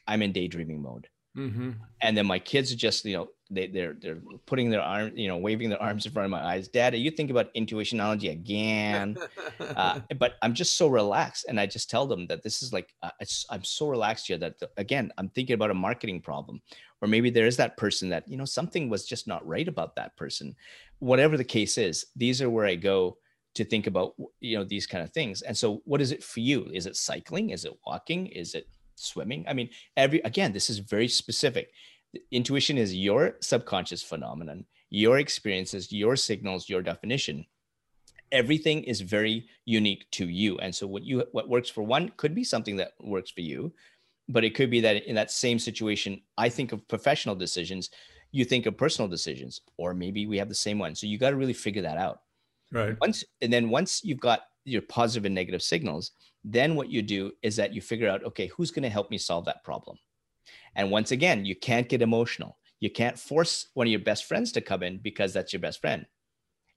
[0.07, 1.07] i'm in daydreaming mode.
[1.35, 1.71] Mm-hmm.
[2.03, 5.27] and then my kids are just you know they, they're they're putting their arms, you
[5.27, 6.67] know, waving their arms in front of my eyes.
[6.67, 9.17] Dad, you think about intuitionology again?
[9.59, 12.93] uh, but I'm just so relaxed, and I just tell them that this is like
[13.03, 13.11] uh,
[13.49, 16.61] I'm so relaxed here that again I'm thinking about a marketing problem,
[17.01, 19.95] or maybe there is that person that you know something was just not right about
[19.95, 20.55] that person.
[20.99, 23.17] Whatever the case is, these are where I go
[23.55, 25.41] to think about you know these kind of things.
[25.41, 26.69] And so, what is it for you?
[26.73, 27.51] Is it cycling?
[27.51, 28.27] Is it walking?
[28.27, 29.45] Is it swimming?
[29.47, 31.71] I mean, every again, this is very specific
[32.31, 37.43] intuition is your subconscious phenomenon your experiences, your signals, your definition.
[38.31, 40.59] Everything is very unique to you.
[40.59, 43.73] And so what you what works for one could be something that works for you,
[44.29, 47.89] but it could be that in that same situation, I think of professional decisions,
[48.31, 50.93] you think of personal decisions, or maybe we have the same one.
[50.93, 52.19] So you got to really figure that out.
[52.71, 52.95] Right.
[53.01, 56.11] Once and then once you've got your positive and negative signals,
[56.43, 59.17] then what you do is that you figure out, okay, who's going to help me
[59.17, 59.97] solve that problem?
[60.75, 62.57] And once again, you can't get emotional.
[62.79, 65.79] You can't force one of your best friends to come in because that's your best
[65.79, 66.05] friend.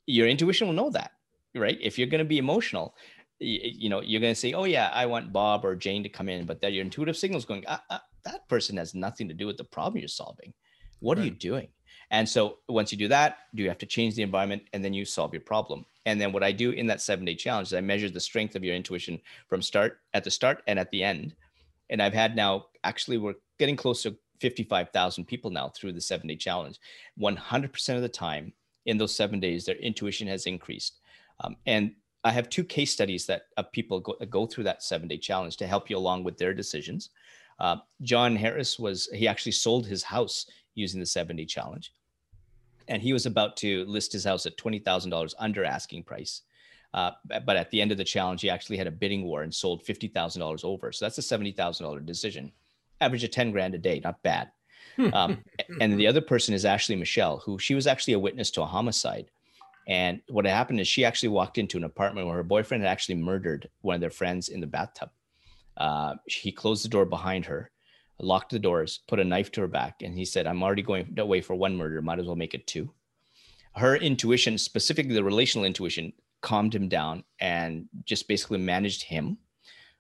[0.07, 1.13] Your intuition will know that,
[1.55, 1.79] right?
[1.81, 2.95] If you're going to be emotional,
[3.39, 6.29] you, know, you're going to say, oh, yeah, I want Bob or Jane to come
[6.29, 9.35] in, but that your intuitive signal is going, ah, ah, that person has nothing to
[9.35, 10.53] do with the problem you're solving.
[11.01, 11.23] What right.
[11.23, 11.69] are you doing?
[12.11, 14.95] And so once you do that, do you have to change the environment and then
[14.95, 15.85] you solve your problem.
[16.05, 18.55] And then what I do in that seven day challenge is I measure the strength
[18.55, 21.35] of your intuition from start at the start and at the end.
[21.91, 26.27] And I've had now actually we're getting close to 55,000 people now through the seven
[26.29, 26.79] day challenge.
[27.19, 28.53] 100% of the time
[28.87, 31.01] in those seven days, their intuition has increased.
[31.41, 31.93] Um, and
[32.25, 35.57] I have two case studies that of people go, go through that seven day challenge
[35.59, 37.11] to help you along with their decisions.
[37.59, 41.93] Uh, John Harris was, he actually sold his house using the seven day challenge.
[42.89, 46.43] And he was about to list his house at $20,000 under asking price.
[46.97, 47.13] Uh,
[47.45, 49.85] but at the end of the challenge, he actually had a bidding war and sold
[49.85, 50.91] $50,000 over.
[50.91, 52.51] So that's a $70,000 decision
[53.01, 54.51] average of 10 grand a day, not bad.
[55.13, 55.45] Um,
[55.81, 58.67] and the other person is Ashley Michelle, who she was actually a witness to a
[58.67, 59.27] homicide.
[59.87, 63.17] And what happened is she actually walked into an apartment where her boyfriend had actually
[63.17, 65.11] murdered one of their friends in the bathtub.
[65.77, 67.71] Uh, he closed the door behind her,
[68.19, 71.15] locked the doors, put a knife to her back, and he said, I'm already going
[71.19, 72.01] away for one murder.
[72.01, 72.91] Might as well make it two.
[73.75, 76.15] Her intuition, specifically the relational intuition,
[76.47, 79.37] calmed him down and just basically managed him.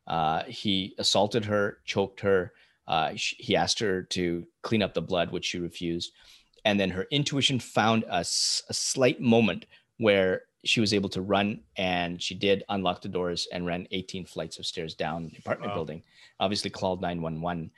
[0.07, 2.53] Uh, he assaulted her, choked her,
[2.87, 6.13] uh, he asked her to clean up the blood, which she refused.
[6.65, 9.67] And then her intuition found a, a slight moment
[9.99, 14.25] where she was able to run and she did unlock the doors and ran 18
[14.25, 15.77] flights of stairs down the apartment wow.
[15.79, 16.03] building,
[16.39, 17.73] obviously called 911.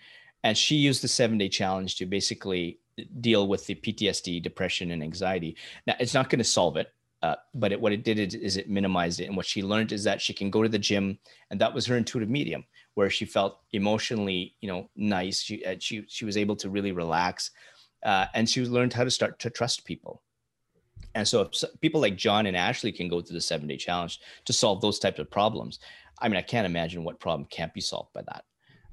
[0.44, 2.80] And she used the seven day challenge to basically
[3.20, 5.56] deal with the PTSD, depression, and anxiety.
[5.86, 6.92] Now, it's not going to solve it.
[7.22, 9.26] Uh, but it, what it did is, is, it minimized it.
[9.26, 11.18] And what she learned is that she can go to the gym,
[11.50, 15.42] and that was her intuitive medium where she felt emotionally, you know, nice.
[15.42, 17.50] She uh, she she was able to really relax,
[18.04, 20.22] uh, and she learned how to start to trust people.
[21.14, 24.20] And so, if people like John and Ashley can go through the seven day challenge
[24.44, 25.80] to solve those types of problems,
[26.20, 28.44] I mean, I can't imagine what problem can't be solved by that.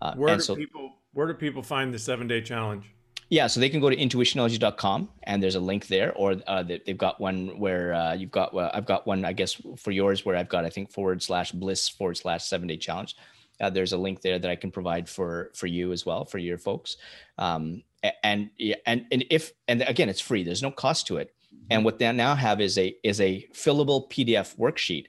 [0.02, 2.86] Uh, where do so, people Where do people find the seven day challenge?
[3.30, 6.98] Yeah, so they can go to intuitionology.com and there's a link there, or uh, they've
[6.98, 10.50] got one where uh, you've got, I've got one, I guess, for yours where I've
[10.50, 13.16] got, I think, forward slash bliss forward slash seven day challenge
[13.60, 16.38] uh, there's a link there that I can provide for for you as well for
[16.38, 16.98] your folks.
[17.38, 17.84] Um,
[18.24, 18.50] and
[18.86, 20.44] and and if and again, it's free.
[20.44, 21.34] There's no cost to it.
[21.70, 25.06] And what they now have is a is a fillable PDF worksheet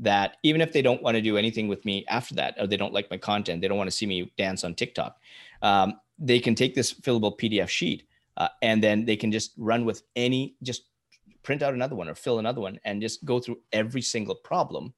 [0.00, 2.76] that even if they don't want to do anything with me after that, or they
[2.76, 5.16] don't like my content, they don't want to see me dance on TikTok,
[5.62, 8.04] um, they can take this fillable PDF sheet
[8.36, 10.84] uh, and then they can just run with any just
[11.42, 14.92] print out another one or fill another one and just go through every single problem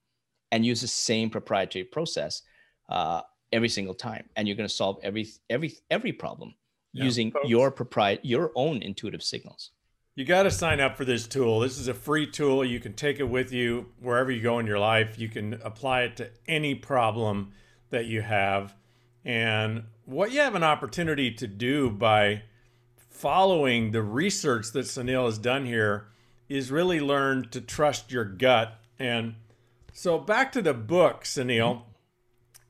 [0.52, 2.42] and use the same proprietary process
[2.88, 3.20] uh,
[3.52, 6.54] every single time, and you're going to solve every every every problem
[6.92, 7.48] yeah, using folks.
[7.48, 9.70] your proprietary your own intuitive signals.
[10.14, 11.60] You got to sign up for this tool.
[11.60, 12.64] This is a free tool.
[12.64, 15.18] You can take it with you wherever you go in your life.
[15.18, 17.52] You can apply it to any problem
[17.90, 18.74] that you have.
[19.26, 22.42] And what you have an opportunity to do by
[23.10, 26.06] following the research that Sunil has done here
[26.48, 28.78] is really learn to trust your gut.
[28.98, 29.34] And
[29.92, 31.82] so back to the book, Sunil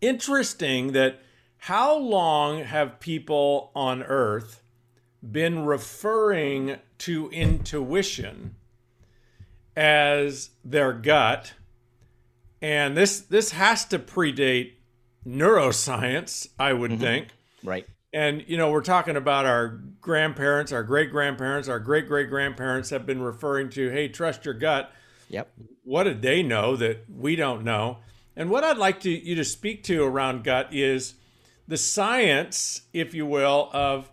[0.00, 1.20] interesting that
[1.58, 4.62] how long have people on earth
[5.22, 8.54] been referring to intuition
[9.74, 11.52] as their gut
[12.62, 14.72] and this this has to predate
[15.26, 17.00] neuroscience i would mm-hmm.
[17.00, 17.28] think.
[17.64, 17.86] Right.
[18.12, 22.90] And you know we're talking about our grandparents our great grandparents our great great grandparents
[22.90, 24.92] have been referring to hey trust your gut.
[25.28, 25.50] Yep.
[25.82, 27.98] What did they know that we don't know?
[28.36, 31.14] And what I'd like to, you to speak to around gut is
[31.66, 34.10] the science, if you will, of,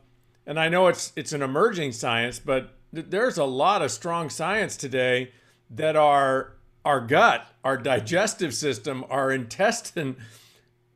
[0.47, 4.30] and I know it's it's an emerging science, but th- there's a lot of strong
[4.30, 5.32] science today
[5.69, 6.54] that our
[6.86, 10.18] our gut, our digestive system, our intestine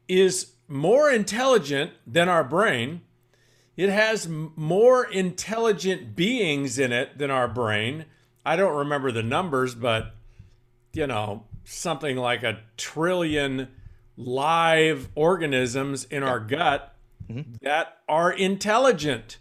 [0.08, 3.02] is more intelligent than our brain.
[3.76, 8.06] It has more intelligent beings in it than our brain.
[8.46, 10.16] I don't remember the numbers, but
[10.94, 13.68] you know, something like a trillion
[14.16, 16.96] live organisms in our gut
[17.30, 17.54] mm-hmm.
[17.62, 19.38] that are intelligent.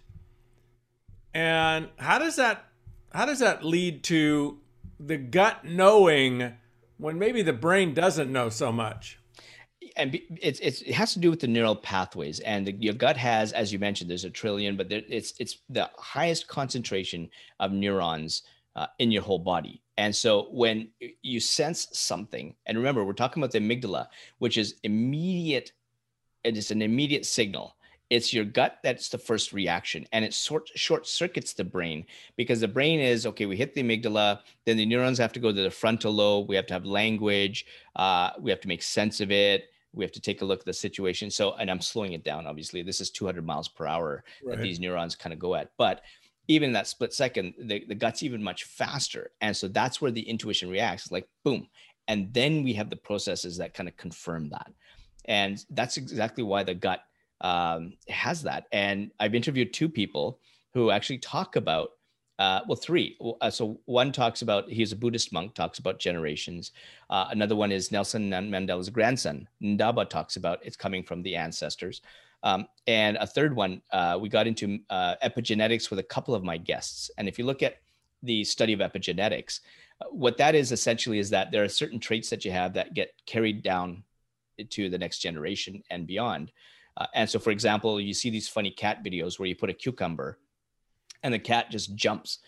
[1.32, 2.64] And how does that
[3.12, 4.58] how does that lead to
[5.00, 6.52] the gut knowing
[6.98, 9.18] when maybe the brain doesn't know so much?
[9.96, 13.16] And it's, it's it has to do with the neural pathways and the, your gut
[13.16, 17.28] has as you mentioned there's a trillion but there, it's it's the highest concentration
[17.60, 18.42] of neurons
[18.76, 19.82] uh, in your whole body.
[19.96, 20.88] And so when
[21.22, 25.72] you sense something and remember we're talking about the amygdala which is immediate
[26.44, 27.74] it is an immediate signal.
[28.08, 32.04] It's your gut that's the first reaction and it sort short circuits the brain
[32.36, 35.50] because the brain is okay we hit the amygdala then the neurons have to go
[35.50, 37.66] to the frontal lobe we have to have language
[37.96, 40.66] uh, we have to make sense of it we have to take a look at
[40.66, 41.30] the situation.
[41.30, 42.82] So and i'm slowing it down obviously.
[42.82, 44.56] This is 200 miles per hour right.
[44.56, 45.70] that these neurons kind of go at.
[45.76, 46.02] But
[46.48, 49.32] even that split second the, the gut's even much faster.
[49.40, 51.68] And so that's where the intuition reacts like boom.
[52.08, 54.70] And then we have the processes that kind of confirm that.
[55.24, 57.00] And that's exactly why the gut
[57.40, 58.66] um, has that.
[58.72, 60.38] And I've interviewed two people
[60.72, 61.90] who actually talk about,
[62.38, 63.16] uh, well, three.
[63.40, 66.72] Uh, so one talks about, he's a Buddhist monk, talks about generations.
[67.08, 69.48] Uh, another one is Nelson Mandela's grandson.
[69.62, 72.02] Ndaba talks about it's coming from the ancestors.
[72.42, 76.44] Um, and a third one, uh, we got into uh, epigenetics with a couple of
[76.44, 77.10] my guests.
[77.16, 77.76] And if you look at
[78.22, 79.60] the study of epigenetics,
[80.02, 82.92] uh, what that is essentially is that there are certain traits that you have that
[82.92, 84.04] get carried down
[84.68, 86.52] to the next generation and beyond.
[87.14, 90.38] And so, for example, you see these funny cat videos where you put a cucumber
[91.26, 92.38] and the cat just jumps.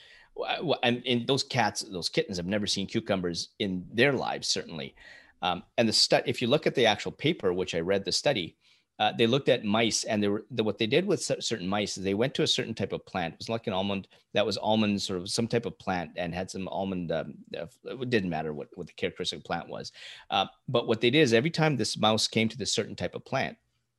[0.85, 4.95] And in those cats, those kittens have never seen cucumbers in their lives, certainly.
[5.43, 8.13] Um, and the study, if you look at the actual paper, which I read the
[8.13, 8.57] study,
[9.01, 11.99] uh, they looked at mice and they were, the, what they did with certain mice
[11.99, 13.35] is they went to a certain type of plant.
[13.35, 16.33] It was like an almond that was almond, sort of some type of plant and
[16.33, 17.11] had some almond.
[17.11, 19.91] Um, uh, it didn't matter what, what the characteristic plant was.
[20.31, 23.17] Uh, but what they did is every time this mouse came to this certain type
[23.17, 23.57] of plant,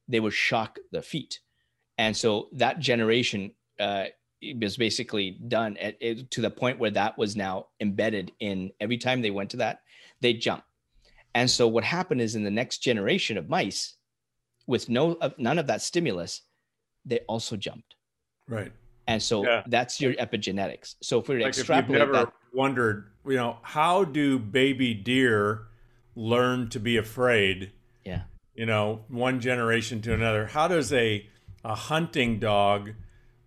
[0.07, 1.39] they would shock the feet.
[1.97, 4.05] And so that generation uh,
[4.59, 8.97] was basically done at, it, to the point where that was now embedded in every
[8.97, 9.81] time they went to that,
[10.21, 10.63] they jump.
[11.35, 13.95] And so what happened is in the next generation of mice,
[14.67, 16.41] with no uh, none of that stimulus,
[17.05, 17.95] they also jumped.
[18.47, 18.71] Right.
[19.07, 19.63] And so yeah.
[19.67, 20.95] that's your epigenetics.
[21.01, 24.37] So if we were like extrapolate if you've never that, wondered, you know, how do
[24.37, 25.67] baby deer
[26.15, 27.71] learn to be afraid?
[28.05, 28.23] Yeah
[28.59, 30.47] you know, one generation to another.
[30.47, 31.25] How does a
[31.63, 32.91] a hunting dog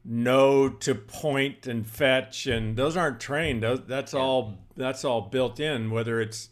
[0.05, 2.47] know to point and fetch?
[2.47, 3.63] And those aren't trained.
[3.63, 4.59] That's all.
[4.77, 5.91] That's all built in.
[5.91, 6.49] Whether it's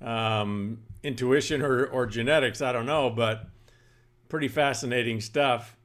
[0.00, 3.46] um, intuition or, or genetics, I don't know, but
[4.28, 5.76] pretty fascinating stuff.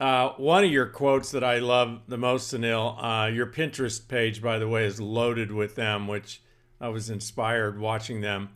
[0.00, 4.40] Uh, one of your quotes that I love the most, Sunil, uh, your Pinterest page,
[4.40, 6.40] by the way, is loaded with them, which
[6.80, 8.50] I was inspired watching them.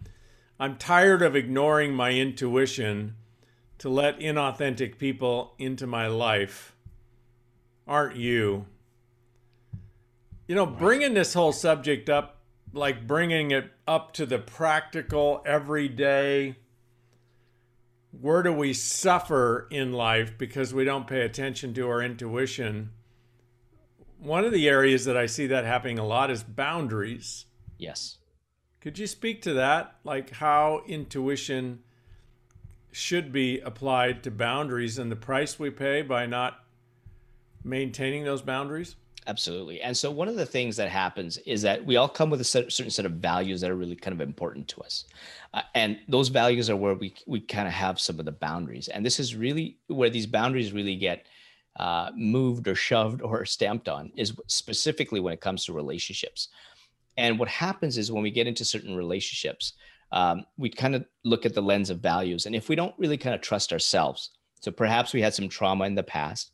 [0.61, 3.17] I'm tired of ignoring my intuition
[3.79, 6.77] to let inauthentic people into my life.
[7.93, 8.65] Aren't you?
[10.49, 12.39] You know, bringing this whole subject up,
[12.73, 16.57] like bringing it up to the practical, everyday,
[18.19, 22.93] where do we suffer in life because we don't pay attention to our intuition?
[24.19, 27.45] One of the areas that I see that happening a lot is boundaries.
[27.77, 28.17] Yes.
[28.81, 29.97] Could you speak to that?
[30.03, 31.81] Like how intuition
[32.91, 36.62] should be applied to boundaries and the price we pay by not
[37.65, 38.97] maintaining those boundaries?
[39.27, 39.81] Absolutely.
[39.81, 42.45] And so one of the things that happens is that we all come with a
[42.45, 45.05] certain set of values that are really kind of important to us.
[45.55, 48.89] Uh, and those values are where we, we kind of have some of the boundaries.
[48.89, 51.27] And this is really where these boundaries really get
[51.79, 56.49] uh, moved or shoved or stamped on is specifically when it comes to relationships.
[57.17, 59.75] And what happens is when we get into certain relationships,
[60.11, 62.47] um, we kind of look at the lens of values.
[62.47, 65.85] And if we don't really kind of trust ourselves, so perhaps we had some trauma
[65.85, 66.52] in the past,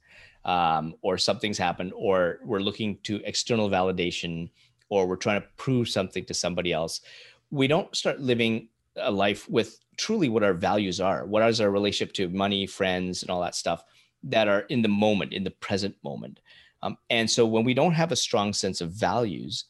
[0.49, 4.49] um, or something's happened, or we're looking to external validation,
[4.89, 7.03] or we're trying to prove something to somebody else,
[7.51, 11.27] we don't start living a life with truly what our values are.
[11.27, 13.85] What is our relationship to money, friends, and all that stuff
[14.23, 16.41] that are in the moment, in the present moment.
[16.83, 19.67] Um, and so when we don't have a strong sense of values,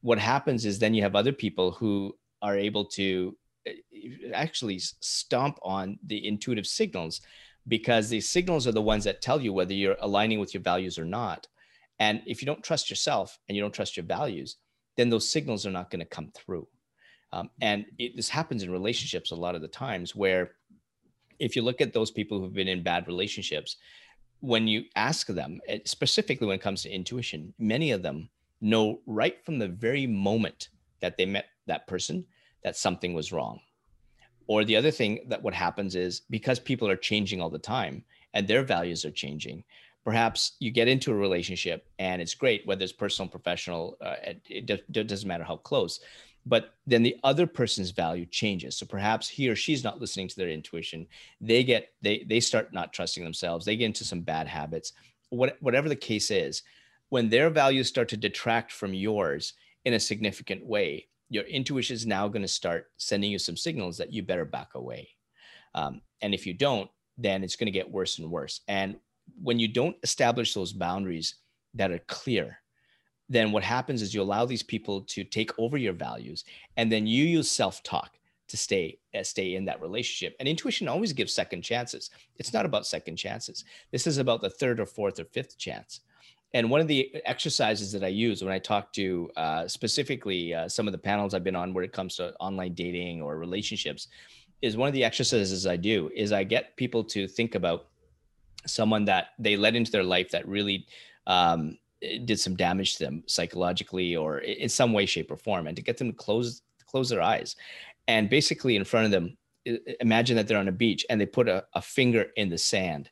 [0.00, 3.74] what happens is then you have other people who are able to eh,
[4.34, 7.20] actually stomp on the intuitive signals
[7.68, 10.98] because the signals are the ones that tell you whether you're aligning with your values
[10.98, 11.46] or not.
[11.98, 14.56] And if you don't trust yourself and you don't trust your values,
[14.96, 16.66] then those signals are not going to come through.
[17.32, 20.52] Um, and it, this happens in relationships a lot of the times where
[21.38, 23.76] if you look at those people who've been in bad relationships,
[24.40, 29.00] when you ask them, eh, specifically when it comes to intuition, many of them know
[29.06, 30.68] right from the very moment
[31.00, 32.24] that they met that person
[32.64, 33.60] that something was wrong.
[34.48, 38.02] Or the other thing that what happens is because people are changing all the time
[38.34, 39.64] and their values are changing
[40.04, 44.14] perhaps you get into a relationship and it's great whether it's personal professional uh,
[44.48, 46.00] it, it doesn't matter how close
[46.48, 48.76] but then the other person's value changes.
[48.76, 51.06] So perhaps he or she's not listening to their intuition.
[51.40, 53.66] They get they they start not trusting themselves.
[53.66, 54.92] They get into some bad habits.
[55.28, 56.62] What, whatever the case is
[57.10, 59.52] when their values start to detract from yours
[59.84, 63.98] in a significant way your intuition is now going to start sending you some signals
[63.98, 65.08] that you better back away.
[65.74, 68.60] Um, and if you don't then it's going to get worse and worse.
[68.68, 68.96] And
[69.42, 71.34] when you don't establish those boundaries
[71.74, 72.58] that are clear
[73.28, 76.44] then what happens is you allow these people to take over your values
[76.76, 78.18] and then you use self-talk
[78.48, 80.34] to stay uh, stay in that relationship.
[80.40, 82.08] And intuition always gives second chances.
[82.36, 83.64] It's not about second chances.
[83.92, 86.00] This is about the third or fourth or fifth chance
[86.54, 90.68] and one of the exercises that i use when i talk to uh, specifically uh,
[90.68, 94.08] some of the panels i've been on where it comes to online dating or relationships
[94.62, 97.86] is one of the exercises i do is i get people to think about
[98.66, 100.86] someone that they let into their life that really
[101.26, 101.78] um,
[102.24, 105.82] did some damage to them psychologically or in some way shape or form and to
[105.82, 107.56] get them to close close their eyes
[108.06, 109.36] and basically in front of them
[110.00, 113.10] imagine that they're on a beach and they put a, a finger in the sand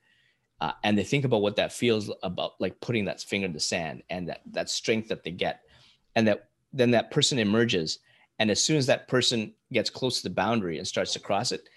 [0.60, 3.60] uh, and they think about what that feels about like putting that finger in the
[3.60, 5.60] sand and that that strength that they get.
[6.14, 7.98] And that then that person emerges
[8.38, 11.52] and as soon as that person gets close to the boundary and starts to cross
[11.52, 11.68] it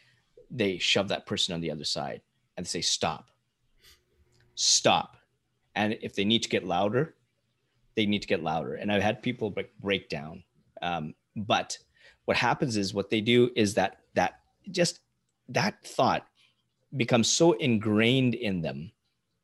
[0.51, 2.21] they shove that person on the other side
[2.57, 3.29] and say stop.
[4.55, 5.15] Stop.
[5.75, 7.15] And if they need to get louder
[7.95, 8.75] they need to get louder.
[8.75, 10.43] And i've had people break, break down.
[10.81, 11.77] Um, but
[12.25, 14.39] what happens is what they do is that that
[14.71, 15.01] just
[15.49, 16.25] that thought
[16.95, 18.91] becomes so ingrained in them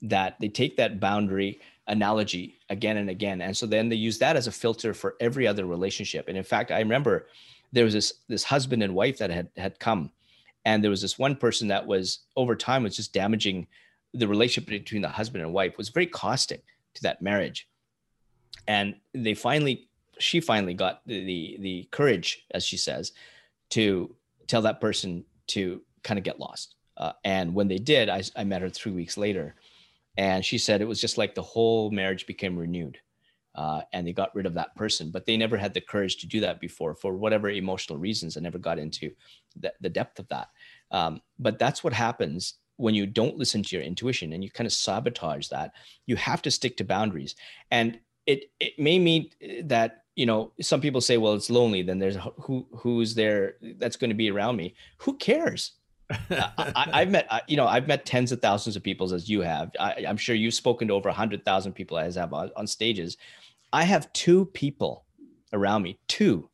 [0.02, 3.42] that they take that boundary analogy again and again.
[3.42, 6.28] And so then they use that as a filter for every other relationship.
[6.28, 7.28] And in fact i remember
[7.72, 10.12] there was this this husband and wife that had had come
[10.66, 13.68] and there was this one person that was over time was just damaging
[14.14, 16.64] the relationship between the husband and wife was very caustic
[16.96, 17.68] to that marriage.
[18.68, 23.12] And they finally she finally got the, the the, courage as she says
[23.70, 24.16] to
[24.48, 28.44] tell that person to kind of get lost uh, and when they did I, I
[28.44, 29.56] met her three weeks later.
[30.18, 32.98] And she said it was just like the whole marriage became renewed
[33.56, 35.12] uh, and they got rid of that person.
[35.12, 38.40] But they never had the courage to do that before for whatever emotional reasons i
[38.40, 39.12] never got into
[39.56, 40.50] the, the depth of that.
[40.92, 44.68] Um, but that's what happens when you don't listen to your intuition and you kind
[44.68, 45.72] of sabotage that.
[46.06, 47.36] You have to stick to boundaries.
[47.72, 49.30] And it it may mean
[49.64, 53.98] that you know some people say well it's lonely then there's who who's there that's
[53.98, 54.76] going to be around me?
[54.98, 55.74] Who cares
[56.10, 59.72] I, have met you know i've met tens of thousands of people as you have
[59.80, 63.18] I, am sure you've spoken to over 100000 people as I have on, on stages
[63.74, 65.06] i have two people
[65.52, 66.48] around me two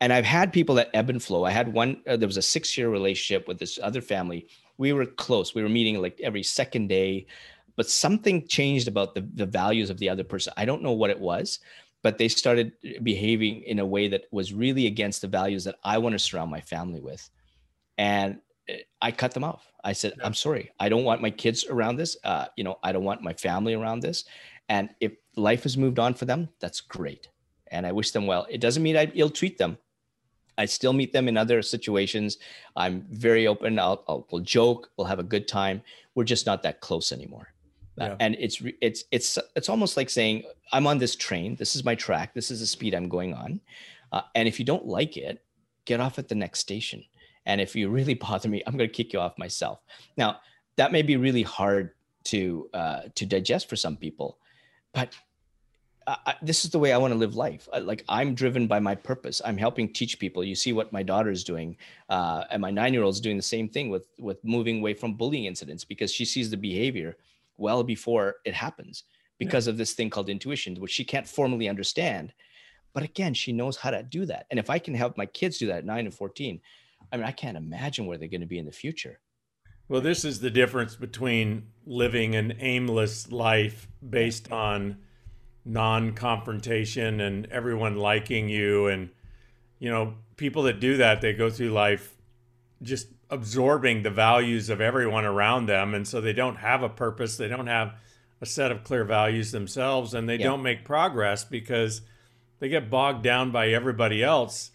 [0.00, 2.42] and i've had people that ebb and flow i had one uh, there was a
[2.42, 5.54] six year relationship with this other family we were close.
[5.54, 7.26] We were meeting like every second day,
[7.76, 10.52] but something changed about the, the values of the other person.
[10.56, 11.60] I don't know what it was,
[12.02, 12.72] but they started
[13.02, 16.50] behaving in a way that was really against the values that I want to surround
[16.50, 17.30] my family with.
[17.96, 18.40] And
[19.00, 19.66] I cut them off.
[19.84, 20.26] I said, yeah.
[20.26, 20.70] I'm sorry.
[20.78, 22.16] I don't want my kids around this.
[22.24, 24.24] Uh, you know, I don't want my family around this.
[24.68, 27.28] And if life has moved on for them, that's great.
[27.70, 28.46] And I wish them well.
[28.48, 29.78] It doesn't mean I ill treat them.
[30.58, 32.38] I still meet them in other situations.
[32.76, 33.78] I'm very open.
[33.78, 34.90] I'll, I'll we'll joke.
[34.96, 35.82] We'll have a good time.
[36.14, 37.48] We're just not that close anymore.
[38.00, 38.16] Uh, yeah.
[38.20, 41.56] And it's it's it's it's almost like saying I'm on this train.
[41.56, 42.34] This is my track.
[42.34, 43.60] This is the speed I'm going on.
[44.12, 45.42] Uh, and if you don't like it,
[45.86, 47.02] get off at the next station.
[47.46, 49.80] And if you really bother me, I'm going to kick you off myself.
[50.16, 50.40] Now
[50.76, 51.90] that may be really hard
[52.24, 54.38] to uh, to digest for some people,
[54.94, 55.14] but
[56.06, 57.68] I, this is the way I want to live life.
[57.80, 59.40] like I'm driven by my purpose.
[59.44, 60.42] I'm helping teach people.
[60.42, 61.76] You see what my daughter is doing,
[62.08, 65.44] uh, and my nine-year-old is doing the same thing with with moving away from bullying
[65.44, 67.16] incidents because she sees the behavior
[67.58, 69.04] well before it happens
[69.38, 69.72] because yeah.
[69.72, 72.32] of this thing called intuition, which she can't formally understand.
[72.92, 74.46] But again, she knows how to do that.
[74.50, 76.60] And if I can help my kids do that at nine and fourteen,
[77.12, 79.20] I mean, I can't imagine where they're going to be in the future.
[79.88, 84.96] Well, this is the difference between living an aimless life based on
[85.64, 89.10] non-confrontation and everyone liking you and
[89.78, 92.16] you know people that do that they go through life
[92.82, 97.36] just absorbing the values of everyone around them and so they don't have a purpose
[97.36, 97.94] they don't have
[98.40, 100.46] a set of clear values themselves and they yeah.
[100.46, 102.00] don't make progress because
[102.58, 104.72] they get bogged down by everybody else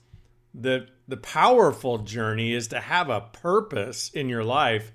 [0.53, 4.91] the the powerful journey is to have a purpose in your life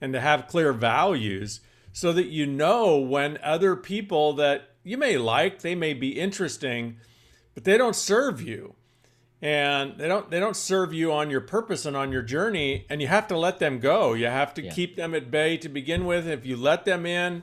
[0.00, 1.60] and to have clear values
[1.92, 6.96] so that you know when other people that you may like, they may be interesting,
[7.54, 8.74] but they don't serve you.
[9.42, 13.02] and they don't they don't serve you on your purpose and on your journey and
[13.02, 14.14] you have to let them go.
[14.14, 14.72] You have to Yeah.
[14.72, 16.26] keep them at bay to begin with.
[16.26, 17.42] If you let them in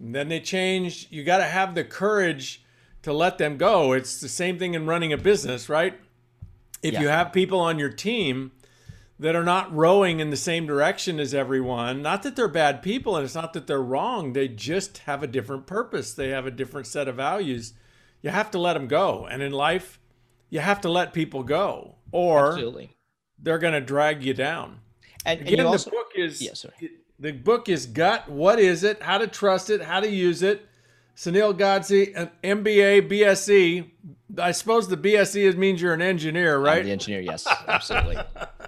[0.00, 1.06] then they change.
[1.10, 2.62] You got to have the courage
[3.02, 3.92] to let them go.
[3.92, 5.98] It's the same thing in running a business right
[6.82, 7.00] if Yeah.
[7.00, 8.52] you have people on your team
[9.18, 13.16] that are not rowing in the same direction as everyone not that they're bad people
[13.16, 16.12] and it's not that they're wrong they just have a different purpose.
[16.14, 17.72] They have a different set of values.
[18.22, 19.26] You have to let them go.
[19.26, 19.98] And in life
[20.50, 22.96] you have to let people go or Absolutely.
[23.38, 24.80] they're going to drag you down.
[25.26, 28.28] And, and again you also, the book is Yeah, the book is gut.
[28.28, 29.02] What is it?
[29.02, 29.82] How to trust it?
[29.82, 30.66] How to use it
[31.18, 33.90] sunil godse an mba bse
[34.38, 38.18] I suppose the bse means you're an engineer I'm right the engineer, yes, absolutely.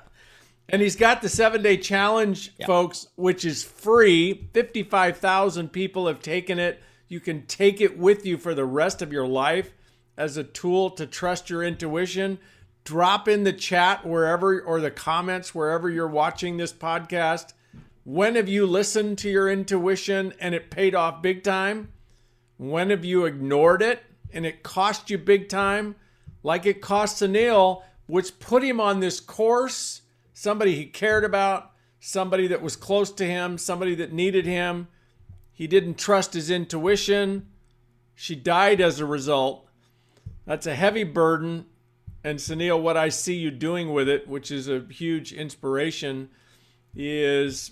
[0.68, 2.66] and he's got the seven day challenge, Yeah.
[2.66, 4.48] folks, which is free.
[4.54, 6.82] 55,000 people have taken it.
[7.08, 9.72] You can take it with you for the rest of your life
[10.16, 12.38] as a tool to trust your intuition.
[12.84, 17.52] Drop in the chat wherever or the comments wherever you're watching this podcast.
[18.04, 21.92] When have you listened to your intuition and it paid off big time?
[22.60, 24.02] When have you ignored it
[24.34, 25.94] and it cost you big time?
[26.42, 30.02] Like it cost Sunil, which put him on this course,
[30.34, 34.88] somebody he cared about, somebody that was close to him, somebody that needed him.
[35.54, 37.46] He didn't trust his intuition.
[38.14, 39.66] She died as a result.
[40.44, 41.64] That's a heavy burden.
[42.22, 46.28] And Sunil, what I see you doing with it, which is a huge inspiration,
[46.94, 47.70] is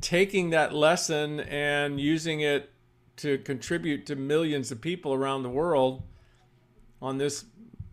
[0.00, 2.73] taking that lesson and using it
[3.16, 6.02] to contribute to millions of people around the world
[7.00, 7.44] on this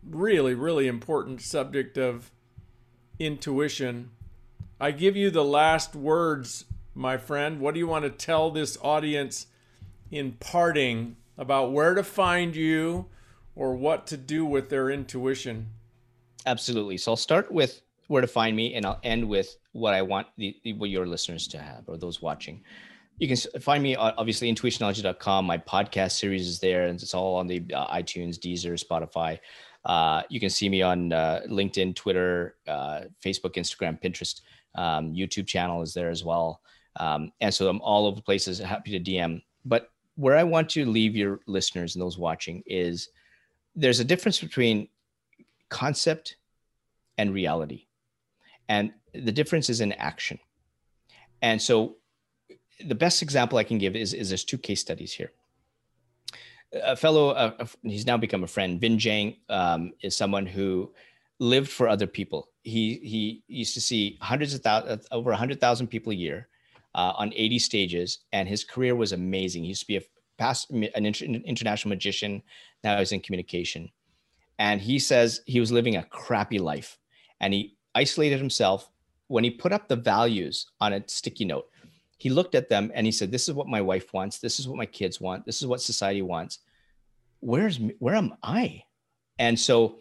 [0.07, 2.31] really, really important subject of
[3.19, 4.11] intuition.
[4.79, 6.65] I give you the last words,
[6.95, 7.59] my friend.
[7.59, 9.47] What do you want to tell this audience
[10.09, 13.07] in parting about where to find you
[13.55, 15.67] or what to do with their intuition?
[16.45, 16.97] Absolutely.
[16.97, 20.27] So I'll start with where to find me, and I'll end with what I want
[20.37, 22.63] the, the what your listeners to have or those watching.
[23.21, 25.45] You can find me uh, obviously intuitionology.com.
[25.45, 29.37] My podcast series is there, and it's all on the uh, iTunes, Deezer, Spotify.
[29.85, 34.41] Uh, you can see me on uh, LinkedIn, Twitter, uh, Facebook, Instagram, Pinterest.
[34.73, 36.61] Um, YouTube channel is there as well.
[36.95, 38.57] Um, and so I'm all over the places.
[38.57, 39.43] Happy to DM.
[39.65, 43.09] But where I want to leave your listeners and those watching is
[43.75, 44.87] there's a difference between
[45.69, 46.37] concept
[47.19, 47.85] and reality.
[48.67, 50.39] And the difference is in action.
[51.43, 51.97] And so
[52.85, 55.31] the best example I can give is, is there's two case studies here.
[56.83, 60.93] A fellow, uh, uh, he's now become a friend, Vin Giang um, is someone who
[61.39, 62.49] lived for other people.
[62.63, 66.47] He, he used to see hundreds of thousands, over 100,000 people a year
[66.95, 68.19] uh, on 80 stages.
[68.31, 69.63] And his career was amazing.
[69.63, 70.01] He used to be a
[70.37, 72.41] past, an inter- international magician.
[72.83, 73.89] Now he's in communication
[74.61, 76.99] and he says he was living a crappy life
[77.39, 78.91] and he isolated himself
[79.25, 81.67] when he put up the values on a sticky note
[82.21, 84.37] he looked at them and he said this is what my wife wants.
[84.37, 85.43] This is what my kids want.
[85.43, 86.59] This is what society wants.
[87.39, 88.83] Where's where am i?
[89.39, 89.97] And so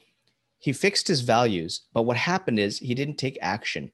[0.59, 3.91] he fixed his values but what happened is he didn't take action.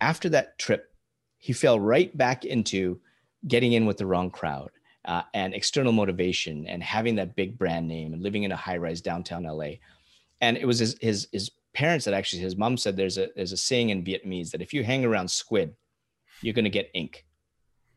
[0.00, 0.92] After that trip
[1.38, 3.00] he fell right back into
[3.46, 4.72] getting in with the wrong crowd
[5.04, 8.76] uh, and external motivation and having that big brand name and living in a high
[8.76, 9.74] rise downtown LA.
[10.40, 13.52] And it was his, his, his parents that actually, his mom said there's a, there's
[13.52, 15.76] a saying in Vietnamese that if you hang around squid,
[16.40, 17.24] you're going to get ink.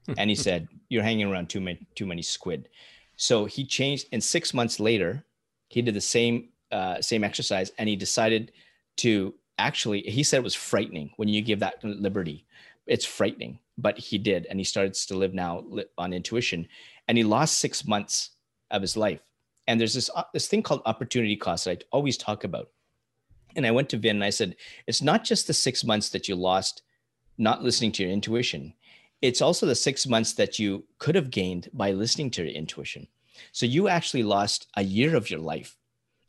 [0.18, 2.70] and he said, you're hanging around too many, too many squid.
[3.18, 5.26] So he changed and six months later,
[5.70, 8.52] he did the same, uh, same exercise and he decided
[8.98, 12.46] to actually, he said it was frightening when you give that liberty.
[12.88, 14.46] It's frightening, but he did.
[14.48, 15.66] And he started to live now
[15.98, 16.68] on intuition
[17.08, 18.32] and he lost six months
[18.72, 19.22] of his life.
[19.68, 22.70] And there's this uh, this thing called opportunity cost that I always talk about.
[23.56, 26.28] And I went to Vin and I said, it's not just the six months that
[26.28, 26.82] you lost
[27.38, 28.74] not listening to your intuition.
[29.22, 33.08] It's also the six months that you could have gained by listening to your intuition.
[33.52, 35.78] So you actually lost a year of your life.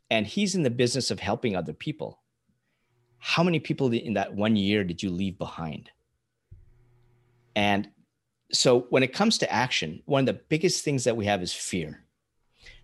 [0.09, 2.21] And he's in the business of helping other people.
[3.19, 5.91] How many people in that one year did you leave behind?
[7.55, 7.89] And
[8.51, 11.53] so when it comes to action, one of the biggest things that we have is
[11.53, 12.03] fear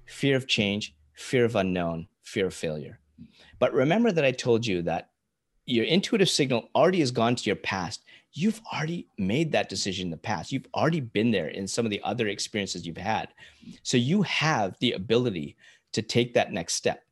[0.05, 2.99] fear of change, fear of unknown, fear of failure.
[3.57, 5.11] But remember that I told you that
[5.65, 8.02] your intuitive signal already has gone to your past.
[8.33, 10.51] You've already made that decision in the past.
[10.51, 13.29] You've already been there in some of the other experiences you've had.
[13.83, 15.55] So you have the ability
[15.91, 17.03] to take that next step.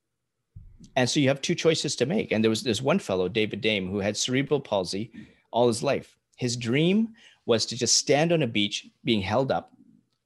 [0.96, 2.32] And so you have two choices to make.
[2.32, 5.12] And there was this one fellow, David Dame, who had cerebral palsy
[5.52, 6.18] all his life.
[6.38, 7.10] His dream
[7.46, 9.74] was to just stand on a beach being held up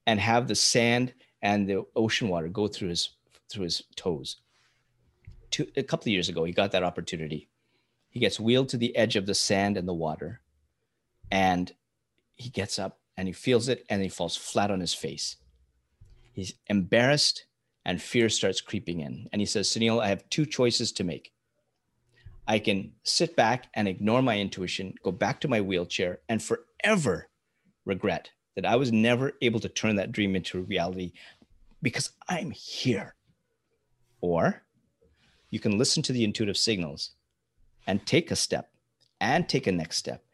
[0.06, 3.10] and have the sand and the ocean water go through his
[3.48, 4.38] through his toes
[5.50, 7.48] two, a couple of years ago, he got that opportunity.
[8.10, 10.40] He gets wheeled to the edge of the sand and the water,
[11.30, 11.72] and
[12.34, 15.36] he gets up and he feels it and he falls flat on his face.
[16.32, 17.46] He's embarrassed
[17.84, 19.28] and fear starts creeping in.
[19.32, 21.32] And he says, Sunil, I have two choices to make.
[22.46, 27.28] I can sit back and ignore my intuition, go back to my wheelchair, and forever
[27.84, 31.12] regret that I was never able to turn that dream into reality
[31.82, 33.14] because I'm here.
[34.20, 34.62] Or
[35.50, 37.12] you can listen to the intuitive signals
[37.86, 38.70] and take a step
[39.20, 40.25] and take a next step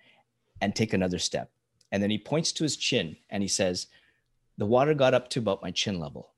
[0.63, 1.51] and take another step.
[1.91, 3.89] And then he points to his chin and he says,
[4.57, 6.33] The water got up to about my chin level.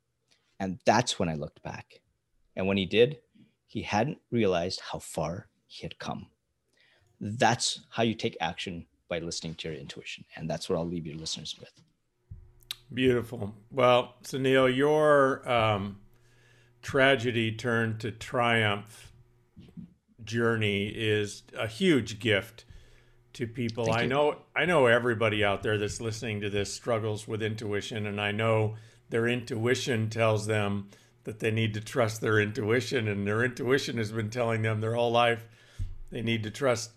[0.59, 2.01] And that's when I looked back.
[2.57, 3.19] And when he did,
[3.67, 6.27] he hadn't realized how far he had come.
[7.21, 10.25] That's how you take action by listening to your intuition.
[10.37, 11.73] And that's what I'll leave your listeners with.
[12.93, 13.55] Beautiful.
[13.71, 16.01] Well, Sunil, your um,
[16.83, 19.13] tragedy turned to triumph
[20.25, 22.65] journey is a huge gift
[23.35, 23.93] to people.
[23.93, 28.21] I know I know everybody out there that's listening to this struggles with intuition and
[28.21, 28.77] I know
[29.11, 30.89] their intuition tells them
[31.25, 34.95] that they need to trust their intuition and their intuition has been telling them their
[34.95, 35.47] whole life
[36.11, 36.93] they need to trust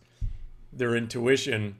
[0.71, 1.75] their intuition.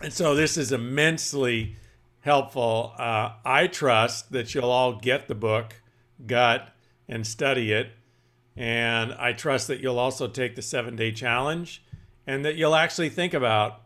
[0.00, 1.76] And so this is immensely
[2.20, 2.92] helpful.
[2.98, 5.80] Uh, I trust that you'll all get the book,
[6.26, 6.74] gut,
[7.08, 7.92] and study it.
[8.56, 11.84] And I trust that you'll also take the seven day challenge
[12.26, 13.82] and that you'll actually think about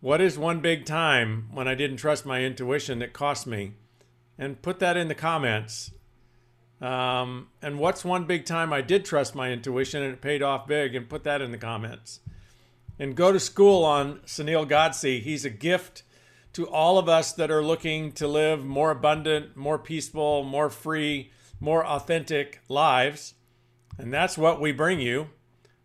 [0.00, 3.72] what is one big time when I didn't trust my intuition that cost me?
[4.38, 5.92] And put that in the comments.
[6.80, 10.66] Um, and what's one big time I did trust my intuition and it paid off
[10.66, 10.94] big?
[10.94, 12.20] And put that in the comments.
[12.98, 15.22] And go to school on Sunil Godse.
[15.22, 16.02] He's a gift
[16.52, 21.30] to all of us that are looking to live more abundant, more peaceful, more free,
[21.58, 23.34] more authentic lives.
[23.98, 25.30] And that's what we bring you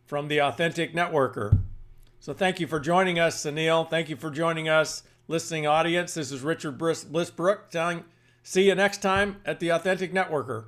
[0.05, 1.59] from the Authentic Networker.
[2.21, 3.89] So thank you for joining us, Sunil.
[3.89, 6.13] Thank you for joining us, listening audience.
[6.13, 8.03] This is Richard Bliss Brooke telling,
[8.43, 10.65] see you next time at the Authentic Networker.